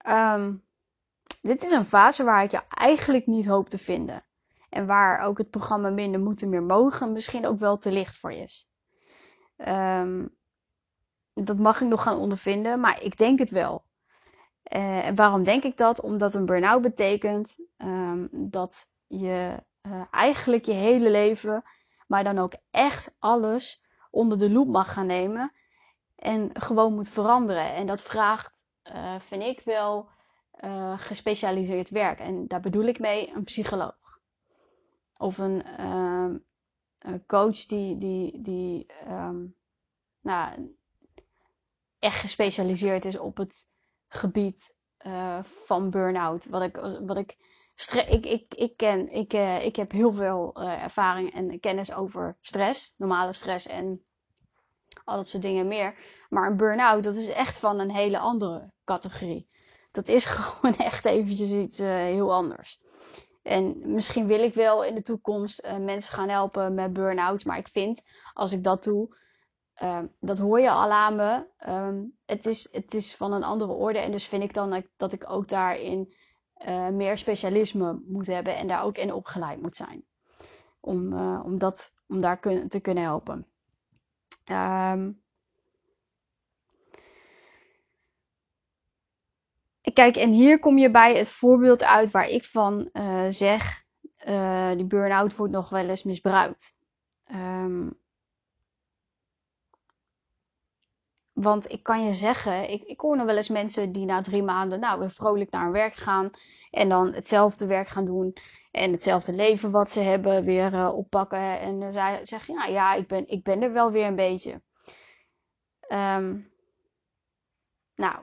Um, 0.08 0.63
dit 1.41 1.63
is 1.63 1.71
een 1.71 1.86
fase 1.86 2.23
waar 2.23 2.43
ik 2.43 2.52
je 2.52 2.62
eigenlijk 2.67 3.25
niet 3.25 3.45
hoop 3.45 3.69
te 3.69 3.78
vinden. 3.78 4.23
En 4.69 4.86
waar 4.86 5.21
ook 5.21 5.38
het 5.38 5.49
programma 5.49 5.89
Minder 5.89 6.21
Moeten 6.21 6.49
Meer 6.49 6.63
Mogen 6.63 7.12
misschien 7.12 7.47
ook 7.47 7.60
wel 7.60 7.78
te 7.78 7.91
licht 7.91 8.17
voor 8.17 8.32
is. 8.32 8.69
Um, 9.58 10.38
dat 11.34 11.58
mag 11.58 11.82
ik 11.82 11.88
nog 11.88 12.04
gaan 12.04 12.17
ondervinden, 12.17 12.80
maar 12.80 13.04
ik 13.04 13.17
denk 13.17 13.39
het 13.39 13.49
wel. 13.49 13.84
Uh, 14.73 15.06
en 15.06 15.15
waarom 15.15 15.43
denk 15.43 15.63
ik 15.63 15.78
dat? 15.78 16.02
Omdat 16.02 16.36
een 16.36 16.45
burn-out 16.45 16.82
betekent 16.82 17.58
um, 17.78 18.30
dat 18.32 18.89
je 19.08 19.63
uh, 19.82 20.02
eigenlijk 20.12 20.65
je 20.65 20.71
hele 20.71 21.12
leven, 21.12 21.63
maar 22.08 22.23
dan 22.23 22.38
ook 22.38 22.54
echt 22.71 23.15
alles 23.19 23.84
onder 24.10 24.38
de 24.38 24.52
loep 24.52 24.67
mag 24.67 24.93
gaan 24.93 25.06
nemen 25.06 25.52
en 26.15 26.50
gewoon 26.54 26.93
moet 26.93 27.10
veranderen. 27.10 27.74
En 27.74 27.88
dat 27.88 28.02
vraagt, 28.02 28.65
uh, 28.93 29.19
vind 29.19 29.43
ik 29.43 29.62
wel, 29.62 30.10
gespecialiseerd 30.95 31.89
werk. 31.89 32.19
En 32.19 32.48
daar 32.48 32.60
bedoel 32.60 32.84
ik 32.84 33.00
mee 33.00 33.32
een 33.36 33.43
psycholoog. 33.43 34.19
Of 35.17 35.38
een, 35.38 35.63
ehm, 35.63 36.38
coach 37.28 37.65
die, 37.65 37.98
die, 37.98 38.41
die 38.41 38.86
um, 39.08 39.56
nou, 40.22 40.76
echt 42.00 42.19
gespecialiseerd 42.19 43.06
is 43.06 43.17
op 43.17 43.38
het 43.38 43.67
gebied 44.08 44.76
uh, 45.06 45.43
van 45.43 45.89
burn-out. 45.89 46.45
Wat 46.45 46.62
ik, 46.62 46.76
wat 47.06 47.17
ik, 47.17 47.38
ik, 47.88 48.26
ik, 48.26 48.54
ik 48.54 48.78
ken, 48.78 49.12
ik, 49.12 49.34
uh, 49.34 49.65
ik 49.65 49.76
heb 49.76 49.92
heel 49.92 50.13
veel 50.13 50.56
uh, 50.58 50.84
ervaring 50.84 51.34
en 51.34 51.60
kennis 51.60 51.94
over 51.94 52.38
stress, 52.42 52.94
normale 52.98 53.34
stress 53.34 53.68
en 53.68 54.04
al 55.04 55.15
dat 55.15 55.28
soort 55.28 55.44
dingen 55.44 55.68
meer. 55.68 55.96
Maar 56.30 56.48
een 56.48 56.58
burn-out, 56.58 57.04
dat 57.04 57.15
is 57.15 57.28
echt 57.28 57.58
van 57.58 57.80
een 57.80 57.92
hele 57.92 58.20
andere 58.20 58.72
categorie. 58.84 59.50
Dat 59.92 60.08
is 60.08 60.26
gewoon 60.36 60.76
echt 60.76 61.06
eventjes 61.06 61.52
iets 61.52 61.78
heel 61.78 62.34
anders. 62.34 62.80
En 63.44 63.94
misschien 63.94 64.28
wil 64.28 64.44
ik 64.44 64.54
wel 64.54 64.84
in 64.84 64.96
de 64.96 65.02
toekomst 65.02 65.68
mensen 65.80 66.13
gaan 66.13 66.30
helpen 66.30 66.74
met 66.74 66.94
burn-out. 66.94 67.46
Maar 67.46 67.58
ik 67.58 67.68
vind, 67.68 68.02
als 68.34 68.52
ik 68.52 68.63
dat 68.63 68.84
doe, 68.84 69.18
Uh, 69.84 70.00
dat 70.20 70.38
hoor 70.38 70.60
je 70.60 70.70
al 70.70 70.92
aan 70.92 71.15
me. 71.15 71.46
Um, 71.68 72.18
het, 72.26 72.46
is, 72.46 72.68
het 72.72 72.94
is 72.94 73.15
van 73.15 73.34
een 73.34 73.44
andere 73.44 73.72
orde. 73.72 74.00
En 74.00 74.12
dus 74.12 74.28
vind 74.28 74.44
ik 74.44 74.54
dan 74.54 74.84
dat 74.98 75.13
ik 75.13 75.32
ook 75.32 75.48
daarin 75.48 76.13
uh, 76.67 76.89
meer 76.89 77.17
specialisme 77.17 78.02
moet 78.08 78.28
hebben. 78.28 78.58
En 78.58 78.67
daar 78.67 78.84
ook 78.84 78.98
in 78.98 79.13
opgeleid 79.13 79.62
moet 79.62 79.76
zijn. 79.76 80.04
Om, 80.80 81.13
uh, 81.13 81.41
om, 81.45 81.58
dat, 81.58 81.95
om 82.08 82.22
daar 82.22 82.39
kun, 82.39 82.69
te 82.69 82.80
kunnen 82.80 83.04
helpen. 83.04 83.48
Um, 84.52 85.22
kijk, 89.93 90.15
en 90.15 90.32
hier 90.32 90.60
kom 90.60 90.78
je 90.78 90.91
bij 90.91 91.17
het 91.17 91.30
voorbeeld 91.30 91.84
uit 91.84 92.12
waar 92.12 92.28
ik 92.28 92.43
van 92.43 92.89
zeg. 93.30 93.84
die 94.76 94.86
burn-out 94.86 95.36
wordt 95.36 95.54
nog 95.54 95.69
wel 95.69 95.89
eens 95.89 96.04
misbruikt. 96.04 96.78
Um, 97.32 97.98
Want 101.41 101.71
ik 101.71 101.84
kan 101.84 102.04
je 102.04 102.13
zeggen, 102.13 102.69
ik, 102.69 102.84
ik 102.84 102.99
hoor 102.99 103.17
nog 103.17 103.25
wel 103.25 103.36
eens 103.36 103.49
mensen 103.49 103.91
die 103.91 104.06
na 104.06 104.21
drie 104.21 104.43
maanden 104.43 104.80
nou 104.80 104.99
weer 104.99 105.12
vrolijk 105.12 105.52
naar 105.52 105.63
hun 105.63 105.71
werk 105.71 105.93
gaan. 105.93 106.30
En 106.71 106.89
dan 106.89 107.13
hetzelfde 107.13 107.65
werk 107.65 107.88
gaan 107.88 108.06
doen. 108.06 108.34
En 108.71 108.91
hetzelfde 108.91 109.34
leven 109.34 109.71
wat 109.71 109.89
ze 109.89 109.99
hebben 109.99 110.45
weer 110.45 110.73
uh, 110.73 110.95
oppakken. 110.95 111.60
En 111.60 111.80
dan 111.80 111.95
uh, 111.95 112.13
zeg 112.23 112.47
je, 112.47 112.54
nou 112.54 112.71
ja, 112.71 112.93
ik 112.93 113.08
ben, 113.08 113.28
ik 113.28 113.43
ben 113.43 113.62
er 113.62 113.73
wel 113.73 113.91
weer 113.91 114.06
een 114.06 114.15
beetje. 114.15 114.62
Um, 115.89 116.52
nou, 117.95 118.15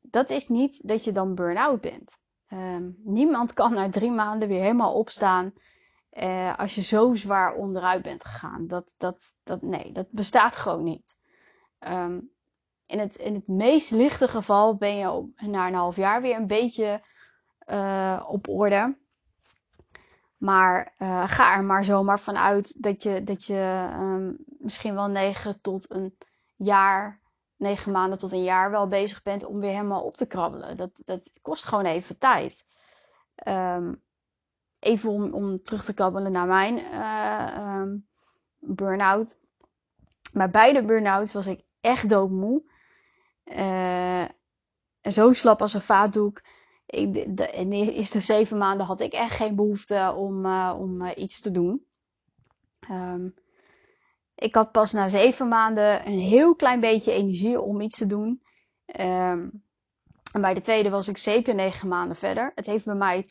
dat 0.00 0.30
is 0.30 0.48
niet 0.48 0.88
dat 0.88 1.04
je 1.04 1.12
dan 1.12 1.34
burn-out 1.34 1.80
bent. 1.80 2.18
Um, 2.52 2.96
niemand 3.04 3.52
kan 3.52 3.74
na 3.74 3.88
drie 3.88 4.10
maanden 4.10 4.48
weer 4.48 4.62
helemaal 4.62 4.94
opstaan. 4.94 5.52
Uh, 6.12 6.58
als 6.58 6.74
je 6.74 6.82
zo 6.82 7.14
zwaar 7.14 7.54
onderuit 7.54 8.02
bent 8.02 8.24
gegaan. 8.24 8.66
Dat, 8.66 8.90
dat, 8.96 9.34
dat, 9.42 9.62
nee, 9.62 9.92
dat 9.92 10.06
bestaat 10.10 10.56
gewoon 10.56 10.84
niet. 10.84 11.16
Um, 11.88 12.34
in 12.86 12.98
het, 12.98 13.16
in 13.16 13.34
het 13.34 13.48
meest 13.48 13.90
lichte 13.90 14.28
geval 14.28 14.76
ben 14.76 14.96
je 14.96 15.32
na 15.36 15.66
een 15.66 15.74
half 15.74 15.96
jaar 15.96 16.22
weer 16.22 16.36
een 16.36 16.46
beetje 16.46 17.00
op 18.26 18.48
orde. 18.48 18.96
Maar 20.36 20.94
ga 21.26 21.54
er 21.54 21.64
maar 21.64 21.84
zomaar 21.84 22.20
vanuit 22.20 22.82
dat 22.82 23.02
je, 23.02 23.24
dat 23.24 23.44
je 23.44 23.88
ehm, 23.92 24.32
misschien 24.58 24.94
wel 24.94 25.08
9 25.08 25.60
tot 25.60 25.90
een 25.90 26.16
jaar, 26.56 27.20
9 27.56 27.92
maanden 27.92 28.18
tot 28.18 28.32
een 28.32 28.44
jaar 28.44 28.70
wel 28.70 28.88
bezig 28.88 29.22
bent 29.22 29.44
om 29.44 29.60
weer 29.60 29.70
helemaal 29.70 30.02
op 30.02 30.16
te 30.16 30.26
krabbelen. 30.26 30.76
Dat, 30.76 30.90
dat 31.04 31.38
kost 31.42 31.64
gewoon 31.64 31.84
even 31.84 32.18
tijd. 32.18 32.64
Um, 33.46 34.04
even 34.78 35.10
om, 35.10 35.32
om 35.32 35.62
terug 35.62 35.84
te 35.84 35.94
kabbelen 35.94 36.32
naar 36.32 36.46
mijn 36.46 36.78
uh, 36.78 37.82
burn-out. 38.58 39.38
Bij 40.32 40.50
beide 40.50 40.84
burn-outs 40.84 41.32
was 41.32 41.46
ik 41.46 41.64
echt 41.80 42.08
doodmoe. 42.08 42.74
En 43.46 45.12
zo 45.12 45.32
slap 45.32 45.60
als 45.60 45.74
een 45.74 45.80
vaatdoek. 45.80 46.42
Ik, 46.86 47.14
de, 47.14 47.34
de, 47.34 47.50
in 47.50 47.70
de 47.70 47.92
eerste 47.92 48.20
zeven 48.20 48.58
maanden 48.58 48.86
had 48.86 49.00
ik 49.00 49.12
echt 49.12 49.36
geen 49.36 49.56
behoefte 49.56 50.14
om, 50.16 50.46
uh, 50.46 50.74
om 50.78 51.02
uh, 51.02 51.10
iets 51.16 51.40
te 51.40 51.50
doen. 51.50 51.86
Um, 52.90 53.34
ik 54.34 54.54
had 54.54 54.72
pas 54.72 54.92
na 54.92 55.08
zeven 55.08 55.48
maanden 55.48 56.06
een 56.06 56.18
heel 56.18 56.54
klein 56.54 56.80
beetje 56.80 57.12
energie 57.12 57.60
om 57.60 57.80
iets 57.80 57.98
te 57.98 58.06
doen. 58.06 58.42
Um, 59.00 59.64
en 60.32 60.40
bij 60.40 60.54
de 60.54 60.60
tweede 60.60 60.90
was 60.90 61.08
ik 61.08 61.18
zeker 61.18 61.54
negen 61.54 61.88
maanden 61.88 62.16
verder. 62.16 62.52
Het 62.54 62.66
heeft 62.66 62.84
bij 62.84 62.94
mij 62.94 63.24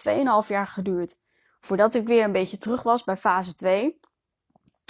2,5 0.44 0.48
jaar 0.48 0.68
geduurd 0.68 1.18
voordat 1.60 1.96
ik 1.96 2.08
weer 2.08 2.24
een 2.24 2.32
beetje 2.32 2.58
terug 2.58 2.84
was 2.84 3.04
bij 3.04 3.18
fase 3.18 3.56
2. 3.56 4.00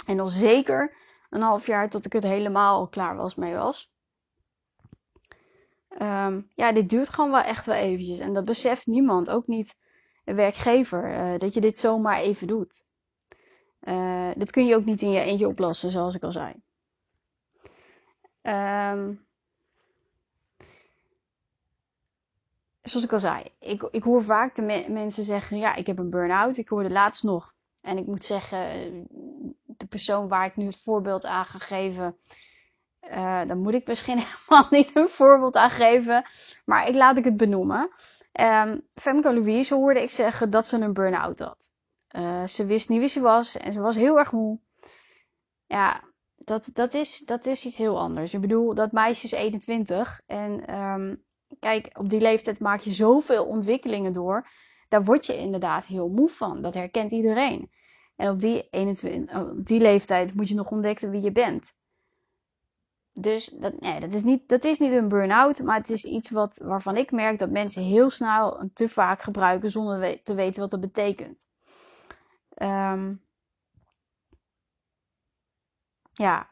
En 0.06 0.16
nog 0.16 0.30
zeker 0.30 0.96
een 1.30 1.40
half 1.40 1.66
jaar 1.66 1.90
tot 1.90 2.06
ik 2.06 2.12
het 2.12 2.22
helemaal 2.22 2.88
klaar 2.88 3.16
was 3.16 3.34
mee 3.34 3.54
was. 3.54 3.94
Um, 6.02 6.50
ja, 6.54 6.72
dit 6.72 6.88
duurt 6.88 7.08
gewoon 7.08 7.30
wel 7.30 7.40
echt 7.40 7.66
wel 7.66 7.76
eventjes. 7.76 8.18
En 8.18 8.32
dat 8.32 8.44
beseft 8.44 8.86
niemand, 8.86 9.30
ook 9.30 9.46
niet 9.46 9.76
een 10.24 10.36
werkgever, 10.36 11.32
uh, 11.32 11.38
dat 11.38 11.54
je 11.54 11.60
dit 11.60 11.78
zomaar 11.78 12.20
even 12.20 12.46
doet. 12.46 12.84
Uh, 13.82 14.30
dit 14.36 14.50
kun 14.50 14.66
je 14.66 14.76
ook 14.76 14.84
niet 14.84 15.02
in 15.02 15.10
je 15.10 15.20
eentje 15.20 15.48
oplossen, 15.48 15.90
zoals 15.90 16.14
ik 16.14 16.22
al 16.22 16.32
zei. 16.32 16.54
Um, 18.42 19.26
zoals 22.82 23.04
ik 23.04 23.12
al 23.12 23.20
zei, 23.20 23.44
ik, 23.58 23.82
ik 23.90 24.02
hoor 24.02 24.22
vaak 24.22 24.54
de 24.54 24.62
me 24.62 24.86
mensen 24.88 25.24
zeggen: 25.24 25.58
Ja, 25.58 25.74
ik 25.74 25.86
heb 25.86 25.98
een 25.98 26.10
burn-out. 26.10 26.56
Ik 26.56 26.68
hoorde 26.68 26.90
laatst 26.90 27.22
nog. 27.22 27.54
En 27.80 27.98
ik 27.98 28.06
moet 28.06 28.24
zeggen, 28.24 28.58
de 29.64 29.86
persoon 29.86 30.28
waar 30.28 30.46
ik 30.46 30.56
nu 30.56 30.66
het 30.66 30.82
voorbeeld 30.82 31.24
aan 31.24 31.44
ga 31.44 31.58
geven. 31.58 32.16
Uh, 33.10 33.40
dan 33.46 33.58
moet 33.58 33.74
ik 33.74 33.86
misschien 33.86 34.18
helemaal 34.26 34.66
niet 34.70 34.96
een 34.96 35.08
voorbeeld 35.08 35.56
aan 35.56 35.70
geven. 35.70 36.24
Maar 36.64 36.88
ik 36.88 36.94
laat 36.94 37.16
ik 37.16 37.24
het 37.24 37.36
benoemen. 37.36 37.90
Um, 38.40 38.86
Femke 38.94 39.34
Louise 39.34 39.74
hoorde 39.74 40.02
ik 40.02 40.10
zeggen 40.10 40.50
dat 40.50 40.66
ze 40.66 40.80
een 40.80 40.92
burn-out 40.92 41.38
had. 41.38 41.70
Uh, 42.16 42.46
ze 42.46 42.66
wist 42.66 42.88
niet 42.88 42.98
wie 42.98 43.08
ze 43.08 43.20
was 43.20 43.56
en 43.56 43.72
ze 43.72 43.80
was 43.80 43.96
heel 43.96 44.18
erg 44.18 44.32
moe. 44.32 44.58
Ja, 45.66 46.02
dat, 46.36 46.70
dat, 46.72 46.94
is, 46.94 47.18
dat 47.18 47.46
is 47.46 47.64
iets 47.64 47.78
heel 47.78 47.98
anders. 47.98 48.34
Ik 48.34 48.40
bedoel, 48.40 48.74
dat 48.74 48.92
meisje 48.92 49.24
is 49.24 49.32
21 49.32 50.20
en 50.26 50.80
um, 50.80 51.24
kijk, 51.58 51.90
op 51.98 52.08
die 52.08 52.20
leeftijd 52.20 52.60
maak 52.60 52.80
je 52.80 52.92
zoveel 52.92 53.44
ontwikkelingen 53.44 54.12
door. 54.12 54.48
Daar 54.88 55.04
word 55.04 55.26
je 55.26 55.36
inderdaad 55.36 55.86
heel 55.86 56.08
moe 56.08 56.28
van. 56.28 56.62
Dat 56.62 56.74
herkent 56.74 57.12
iedereen. 57.12 57.70
En 58.16 58.30
op 58.30 58.40
die, 58.40 58.68
21, 58.70 59.40
op 59.40 59.66
die 59.66 59.80
leeftijd 59.80 60.34
moet 60.34 60.48
je 60.48 60.54
nog 60.54 60.70
ontdekken 60.70 61.10
wie 61.10 61.22
je 61.22 61.32
bent. 61.32 61.72
Dus 63.20 63.46
dat, 63.46 63.80
nee, 63.80 64.00
dat, 64.00 64.12
is 64.12 64.22
niet, 64.22 64.48
dat 64.48 64.64
is 64.64 64.78
niet 64.78 64.92
een 64.92 65.08
burn-out, 65.08 65.62
maar 65.62 65.76
het 65.76 65.90
is 65.90 66.04
iets 66.04 66.30
wat, 66.30 66.58
waarvan 66.62 66.96
ik 66.96 67.10
merk 67.10 67.38
dat 67.38 67.50
mensen 67.50 67.82
heel 67.82 68.10
snel 68.10 68.58
en 68.58 68.70
te 68.74 68.88
vaak 68.88 69.22
gebruiken 69.22 69.70
zonder 69.70 70.22
te 70.22 70.34
weten 70.34 70.60
wat 70.60 70.70
dat 70.70 70.80
betekent. 70.80 71.46
Um, 72.56 73.24
ja, 76.12 76.50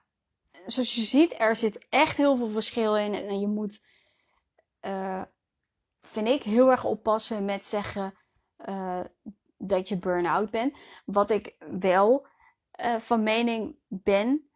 zoals 0.66 0.94
je 0.94 1.00
ziet, 1.00 1.34
er 1.38 1.56
zit 1.56 1.86
echt 1.88 2.16
heel 2.16 2.36
veel 2.36 2.48
verschil 2.48 2.96
in. 2.96 3.14
En 3.14 3.40
je 3.40 3.48
moet 3.48 3.84
uh, 4.80 5.22
vind 6.00 6.28
ik, 6.28 6.42
heel 6.42 6.70
erg 6.70 6.84
oppassen 6.84 7.44
met 7.44 7.64
zeggen 7.64 8.14
uh, 8.68 9.00
dat 9.58 9.88
je 9.88 9.98
burn-out 9.98 10.50
bent. 10.50 10.76
Wat 11.04 11.30
ik 11.30 11.54
wel 11.80 12.26
uh, 12.80 12.96
van 12.96 13.22
mening 13.22 13.76
ben, 13.88 14.48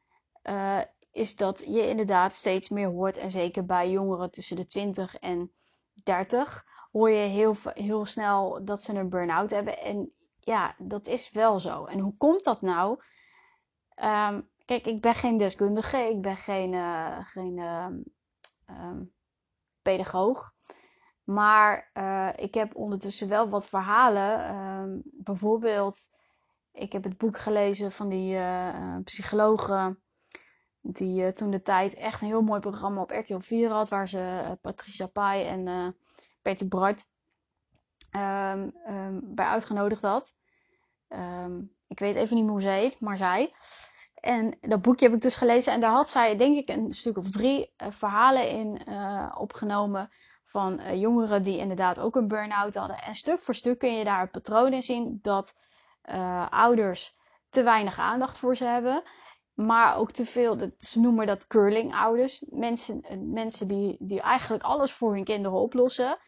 is 1.19 1.37
dat 1.37 1.65
je 1.67 1.89
inderdaad 1.89 2.35
steeds 2.35 2.69
meer 2.69 2.89
hoort, 2.89 3.17
en 3.17 3.31
zeker 3.31 3.65
bij 3.65 3.91
jongeren 3.91 4.31
tussen 4.31 4.57
de 4.57 4.67
20 4.67 5.17
en 5.17 5.53
30, 5.93 6.65
hoor 6.91 7.11
je 7.11 7.29
heel, 7.29 7.57
heel 7.63 8.07
snel 8.07 8.65
dat 8.65 8.83
ze 8.83 8.95
een 8.95 9.09
burn-out 9.09 9.51
hebben. 9.51 9.79
En 9.79 10.13
ja, 10.39 10.75
dat 10.79 11.07
is 11.07 11.31
wel 11.31 11.61
zo. 11.61 11.85
En 11.85 11.99
hoe 11.99 12.17
komt 12.17 12.45
dat 12.45 12.63
nou? 12.63 12.91
Um, 14.03 14.49
kijk, 14.65 14.87
ik 14.87 15.01
ben 15.01 15.15
geen 15.15 15.37
deskundige, 15.37 15.99
ik 15.99 16.21
ben 16.23 16.37
geen, 16.37 16.73
uh, 16.73 17.19
geen 17.27 17.59
um, 17.59 19.13
pedagoog. 19.83 20.53
Maar 21.25 21.91
uh, 21.95 22.29
ik 22.37 22.55
heb 22.55 22.77
ondertussen 22.77 23.29
wel 23.29 23.49
wat 23.49 23.69
verhalen. 23.69 25.03
Bijvoorbeeld, 25.05 26.17
ik 26.73 26.93
heb 26.93 27.05
het 27.05 27.19
boek 27.19 27.39
gelezen 27.39 27.93
van 27.93 28.09
die 28.09 28.35
uh, 28.35 28.97
Die 30.91 31.33
toen 31.33 31.51
de 31.51 31.63
tijd 31.63 31.95
echt 31.95 32.21
een 32.21 32.27
heel 32.27 32.43
mooi 32.43 32.61
programma 32.61 33.01
op 33.01 33.11
RTL 33.11 33.39
4 33.39 33.71
had. 33.71 33.89
Waar 33.89 34.09
ze 34.09 34.57
Patricia 34.61 35.07
Pai 35.07 35.45
en 35.45 35.97
Peter 36.43 36.69
Bart 36.69 37.07
um, 38.17 38.73
um, 38.89 39.21
bij 39.35 39.47
uitgenodigd 39.47 40.03
had. 40.03 40.35
Um, 41.09 41.77
ik 41.87 41.99
weet 41.99 42.17
even 42.17 42.35
niet 42.35 42.45
meer 42.45 42.53
hoe 42.53 42.63
ze 42.63 42.69
heet, 42.69 43.01
maar 43.01 43.17
zij. 43.17 43.53
En 44.15 44.59
dat 44.61 44.83
boekje 44.83 45.07
heb 45.07 45.15
ik 45.15 45.23
dus 45.23 45.37
gelezen. 45.37 45.73
En 45.73 45.81
daar 45.81 45.91
had 45.91 46.09
zij, 46.09 46.37
denk 46.37 46.57
ik, 46.57 46.69
een 46.69 46.93
stuk 46.93 47.19
of 47.19 47.31
drie 47.31 47.73
verhalen 47.77 48.49
in 48.49 48.81
opgenomen. 49.37 50.11
Van 50.45 50.99
jongeren 50.99 51.43
die 51.43 51.59
inderdaad 51.59 51.99
ook 51.99 52.17
een 52.17 52.29
burn-out 52.29 52.75
hadden. 52.75 53.03
En 53.03 53.15
stuk 53.15 53.41
voor 53.41 53.55
stuk 53.55 53.79
kun 53.79 53.95
je 53.95 54.05
daar 54.05 54.23
een 54.23 54.31
patroon 54.31 54.73
in 54.73 54.83
zien 54.83 55.19
dat 55.23 55.55
ouders 56.51 57.17
te 57.49 57.63
weinig 57.63 57.99
aandacht 57.99 58.39
voor 58.39 58.57
ze 58.57 58.65
hebben. 58.65 59.03
Maar 59.67 59.97
ook 59.97 60.11
te 60.11 60.25
veel, 60.27 60.73
ze 60.77 61.01
noemen 61.01 61.27
dat 61.27 61.47
curling-ouders. 61.47 62.45
Mensen, 62.49 63.05
mensen 63.33 63.69
die, 63.69 63.97
die 63.99 64.21
eigenlijk 64.21 64.63
alles 64.63 64.93
voor 64.93 65.15
hun 65.15 65.25
kinderen 65.25 65.59
oplossen. 65.59 66.19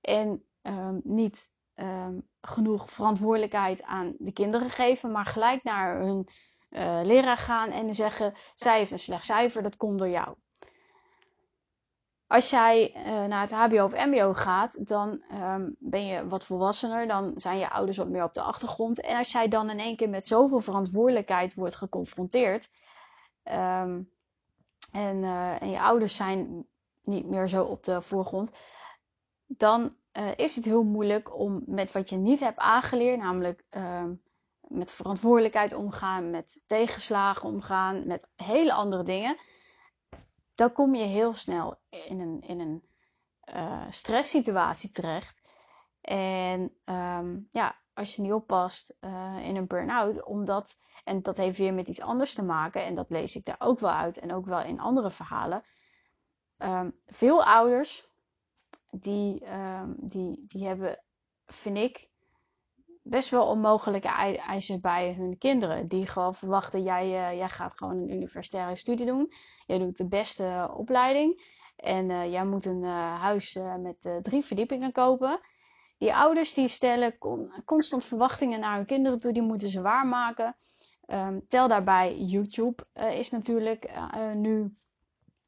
En 0.00 0.44
um, 0.62 1.00
niet 1.04 1.52
um, 1.74 2.28
genoeg 2.40 2.90
verantwoordelijkheid 2.90 3.82
aan 3.82 4.14
de 4.18 4.32
kinderen 4.32 4.70
geven, 4.70 5.12
maar 5.12 5.24
gelijk 5.26 5.62
naar 5.62 6.00
hun 6.00 6.28
uh, 6.70 7.00
leraar 7.02 7.36
gaan 7.36 7.70
en 7.70 7.94
zeggen: 7.94 8.34
zij 8.54 8.78
heeft 8.78 8.90
een 8.90 8.98
slecht 8.98 9.24
cijfer, 9.24 9.62
dat 9.62 9.76
komt 9.76 9.98
door 9.98 10.08
jou. 10.08 10.36
Als 12.26 12.50
jij 12.50 12.92
uh, 12.96 13.24
naar 13.24 13.40
het 13.40 13.52
HBO 13.52 13.84
of 13.84 13.92
MBO 13.92 14.32
gaat, 14.32 14.86
dan 14.86 15.22
um, 15.32 15.76
ben 15.78 16.06
je 16.06 16.28
wat 16.28 16.44
volwassener, 16.44 17.06
dan 17.06 17.32
zijn 17.36 17.58
je 17.58 17.70
ouders 17.70 17.96
wat 17.96 18.08
meer 18.08 18.22
op 18.22 18.34
de 18.34 18.40
achtergrond. 18.40 19.00
En 19.00 19.16
als 19.16 19.32
jij 19.32 19.48
dan 19.48 19.70
in 19.70 19.78
één 19.78 19.96
keer 19.96 20.08
met 20.08 20.26
zoveel 20.26 20.60
verantwoordelijkheid 20.60 21.54
wordt 21.54 21.74
geconfronteerd, 21.74 22.68
um, 23.44 24.10
en, 24.92 25.16
uh, 25.16 25.62
en 25.62 25.70
je 25.70 25.80
ouders 25.80 26.16
zijn 26.16 26.66
niet 27.02 27.26
meer 27.26 27.48
zo 27.48 27.64
op 27.64 27.84
de 27.84 28.02
voorgrond, 28.02 28.50
dan 29.46 29.96
uh, 30.12 30.28
is 30.36 30.56
het 30.56 30.64
heel 30.64 30.82
moeilijk 30.82 31.38
om 31.38 31.62
met 31.66 31.92
wat 31.92 32.10
je 32.10 32.16
niet 32.16 32.40
hebt 32.40 32.58
aangeleerd, 32.58 33.18
namelijk 33.18 33.64
um, 33.70 34.22
met 34.60 34.92
verantwoordelijkheid 34.92 35.74
omgaan, 35.74 36.30
met 36.30 36.62
tegenslagen 36.66 37.48
omgaan, 37.48 38.06
met 38.06 38.28
hele 38.36 38.72
andere 38.72 39.02
dingen, 39.02 39.36
dan 40.56 40.72
kom 40.72 40.94
je 40.94 41.04
heel 41.04 41.34
snel 41.34 41.80
in 41.88 42.20
een, 42.20 42.40
in 42.40 42.60
een 42.60 42.88
uh, 43.54 43.86
stresssituatie 43.90 44.90
terecht. 44.90 45.40
En 46.00 46.76
um, 46.84 47.46
ja, 47.50 47.76
als 47.94 48.16
je 48.16 48.22
niet 48.22 48.32
oppast 48.32 48.96
uh, 49.00 49.36
in 49.42 49.56
een 49.56 49.66
burn-out, 49.66 50.24
omdat, 50.24 50.78
en 51.04 51.22
dat 51.22 51.36
heeft 51.36 51.58
weer 51.58 51.74
met 51.74 51.88
iets 51.88 52.00
anders 52.00 52.34
te 52.34 52.44
maken, 52.44 52.84
en 52.84 52.94
dat 52.94 53.10
lees 53.10 53.36
ik 53.36 53.44
daar 53.44 53.56
ook 53.58 53.78
wel 53.78 53.90
uit 53.90 54.18
en 54.18 54.32
ook 54.32 54.46
wel 54.46 54.60
in 54.60 54.80
andere 54.80 55.10
verhalen. 55.10 55.64
Um, 56.58 57.00
veel 57.06 57.44
ouders, 57.44 58.08
die, 58.90 59.52
um, 59.52 59.96
die, 59.98 60.42
die 60.44 60.66
hebben, 60.66 61.02
vind 61.46 61.76
ik, 61.76 62.10
best 63.08 63.30
wel 63.30 63.46
onmogelijke 63.46 64.08
eisen 64.36 64.80
bij 64.80 65.14
hun 65.18 65.38
kinderen. 65.38 65.88
Die 65.88 66.06
gewoon 66.06 66.34
verwachten, 66.34 66.82
jij, 66.82 67.06
uh, 67.06 67.36
jij 67.38 67.48
gaat 67.48 67.76
gewoon 67.76 67.96
een 67.96 68.10
universitaire 68.10 68.76
studie 68.76 69.06
doen. 69.06 69.32
Jij 69.66 69.78
doet 69.78 69.96
de 69.96 70.08
beste 70.08 70.70
opleiding. 70.76 71.54
En 71.76 72.10
uh, 72.10 72.30
jij 72.30 72.44
moet 72.46 72.64
een 72.64 72.82
uh, 72.82 73.20
huis 73.20 73.58
met 73.80 74.18
drie 74.22 74.44
verdiepingen 74.44 74.92
kopen. 74.92 75.40
Die 75.98 76.14
ouders 76.14 76.54
die 76.54 76.68
stellen 76.68 77.18
con 77.18 77.62
constant 77.64 78.04
verwachtingen 78.04 78.60
naar 78.60 78.76
hun 78.76 78.86
kinderen 78.86 79.18
toe. 79.18 79.32
Die 79.32 79.42
moeten 79.42 79.68
ze 79.68 79.80
waarmaken. 79.80 80.56
Um, 81.06 81.46
tel 81.48 81.68
daarbij, 81.68 82.16
YouTube 82.18 82.86
is 82.92 83.30
natuurlijk 83.30 83.90
nu 84.34 84.76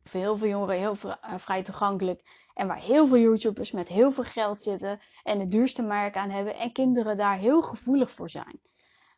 voor 0.03 0.21
heel 0.21 0.37
veel 0.37 0.49
jongeren 0.49 0.77
heel 0.77 0.95
vrij 1.37 1.63
toegankelijk. 1.63 2.48
En 2.59 2.67
waar 2.67 2.81
heel 2.81 3.07
veel 3.07 3.19
YouTubers 3.19 3.71
met 3.71 3.89
heel 3.89 4.11
veel 4.11 4.25
geld 4.25 4.61
zitten 4.61 5.01
en 5.23 5.39
de 5.39 5.49
duurste 5.49 5.83
merk 5.83 6.17
aan 6.17 6.31
hebben. 6.31 6.57
En 6.57 6.73
kinderen 6.73 7.17
daar 7.17 7.37
heel 7.37 7.63
gevoelig 7.63 8.11
voor 8.11 8.31
zijn. 8.31 8.61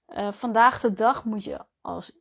Uh, 0.08 0.32
vandaag 0.32 0.80
de 0.80 0.92
dag 0.92 1.24
moet 1.24 1.44
je 1.44 1.64
als 1.80 2.12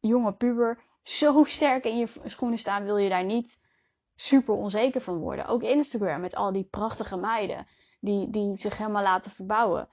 jonge 0.00 0.32
puber 0.32 0.82
zo 1.02 1.44
sterk 1.44 1.84
in 1.84 1.96
je 1.96 2.06
schoenen 2.24 2.58
staan. 2.58 2.84
Wil 2.84 2.96
je 2.96 3.08
daar 3.08 3.24
niet 3.24 3.66
super 4.14 4.54
onzeker 4.54 5.00
van 5.00 5.16
worden. 5.16 5.46
Ook 5.46 5.62
Instagram 5.62 6.20
met 6.20 6.34
al 6.34 6.52
die 6.52 6.68
prachtige 6.70 7.16
meiden 7.16 7.66
die, 8.00 8.30
die 8.30 8.56
zich 8.56 8.78
helemaal 8.78 9.02
laten 9.02 9.32
verbouwen. 9.32 9.88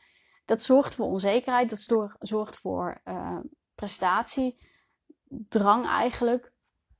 Dat 0.46 0.62
zorgt 0.62 0.96
voor 0.96 1.06
onzekerheid, 1.06 1.70
dat 1.70 2.14
zorgt 2.20 2.58
voor 2.58 3.02
uh, 3.06 3.40
prestatiedrang 3.76 5.86
eigenlijk. 5.86 6.56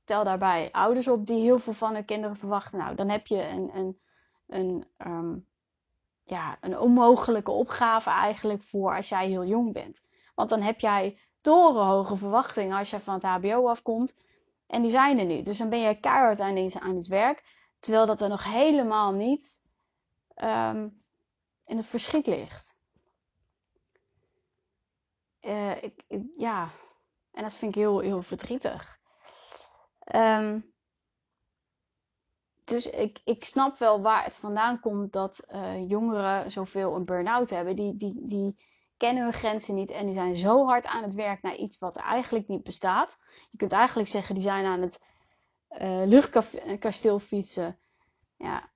Tel 0.08 0.24
daarbij 0.24 0.68
ouders 0.72 1.08
op 1.08 1.26
die 1.26 1.40
heel 1.40 1.58
veel 1.58 1.72
van 1.72 1.94
hun 1.94 2.04
kinderen 2.04 2.36
verwachten. 2.36 2.78
Nou, 2.78 2.94
dan 2.94 3.08
heb 3.08 3.26
je 3.26 3.42
een, 3.42 3.70
een, 3.76 4.00
een, 4.46 4.86
um, 5.06 5.46
ja, 6.24 6.58
een 6.60 6.78
onmogelijke 6.78 7.50
opgave 7.50 8.10
eigenlijk 8.10 8.62
voor 8.62 8.96
als 8.96 9.08
jij 9.08 9.28
heel 9.28 9.44
jong 9.44 9.72
bent. 9.72 10.02
Want 10.34 10.48
dan 10.48 10.60
heb 10.60 10.80
jij 10.80 11.18
torenhoge 11.40 12.16
verwachtingen 12.16 12.78
als 12.78 12.90
je 12.90 13.00
van 13.00 13.14
het 13.14 13.22
HBO 13.22 13.68
afkomt. 13.68 14.26
En 14.66 14.82
die 14.82 14.90
zijn 14.90 15.18
er 15.18 15.24
niet. 15.24 15.44
Dus 15.44 15.58
dan 15.58 15.68
ben 15.68 15.78
je 15.78 16.00
keihard 16.00 16.40
aan, 16.40 16.80
aan 16.80 16.96
het 16.96 17.06
werk. 17.06 17.44
Terwijl 17.78 18.06
dat 18.06 18.20
er 18.20 18.28
nog 18.28 18.44
helemaal 18.44 19.12
niet 19.12 19.68
um, 20.36 21.02
in 21.64 21.76
het 21.76 21.86
verschiet 21.86 22.26
ligt. 22.26 22.76
Ik, 25.80 26.02
ik, 26.08 26.22
ja, 26.36 26.68
en 27.32 27.42
dat 27.42 27.54
vind 27.54 27.74
ik 27.74 27.80
heel, 27.80 27.98
heel 27.98 28.22
verdrietig. 28.22 28.97
Um, 30.14 30.72
dus 32.64 32.90
ik, 32.90 33.20
ik 33.24 33.44
snap 33.44 33.78
wel 33.78 34.00
waar 34.00 34.24
het 34.24 34.36
vandaan 34.36 34.80
komt 34.80 35.12
dat 35.12 35.44
uh, 35.52 35.88
jongeren 35.88 36.50
zoveel 36.50 36.94
een 36.94 37.04
burn-out 37.04 37.50
hebben. 37.50 37.76
Die, 37.76 37.96
die, 37.96 38.14
die 38.26 38.56
kennen 38.96 39.22
hun 39.22 39.32
grenzen 39.32 39.74
niet 39.74 39.90
en 39.90 40.04
die 40.04 40.14
zijn 40.14 40.34
zo 40.34 40.66
hard 40.66 40.86
aan 40.86 41.02
het 41.02 41.14
werk 41.14 41.42
naar 41.42 41.56
iets 41.56 41.78
wat 41.78 41.96
eigenlijk 41.96 42.48
niet 42.48 42.62
bestaat. 42.62 43.18
Je 43.50 43.56
kunt 43.56 43.72
eigenlijk 43.72 44.08
zeggen, 44.08 44.34
die 44.34 44.44
zijn 44.44 44.64
aan 44.64 44.80
het 44.80 45.00
uh, 45.70 46.02
luchtkasteel 46.04 47.18
fietsen. 47.18 47.78
Ja, 48.36 48.70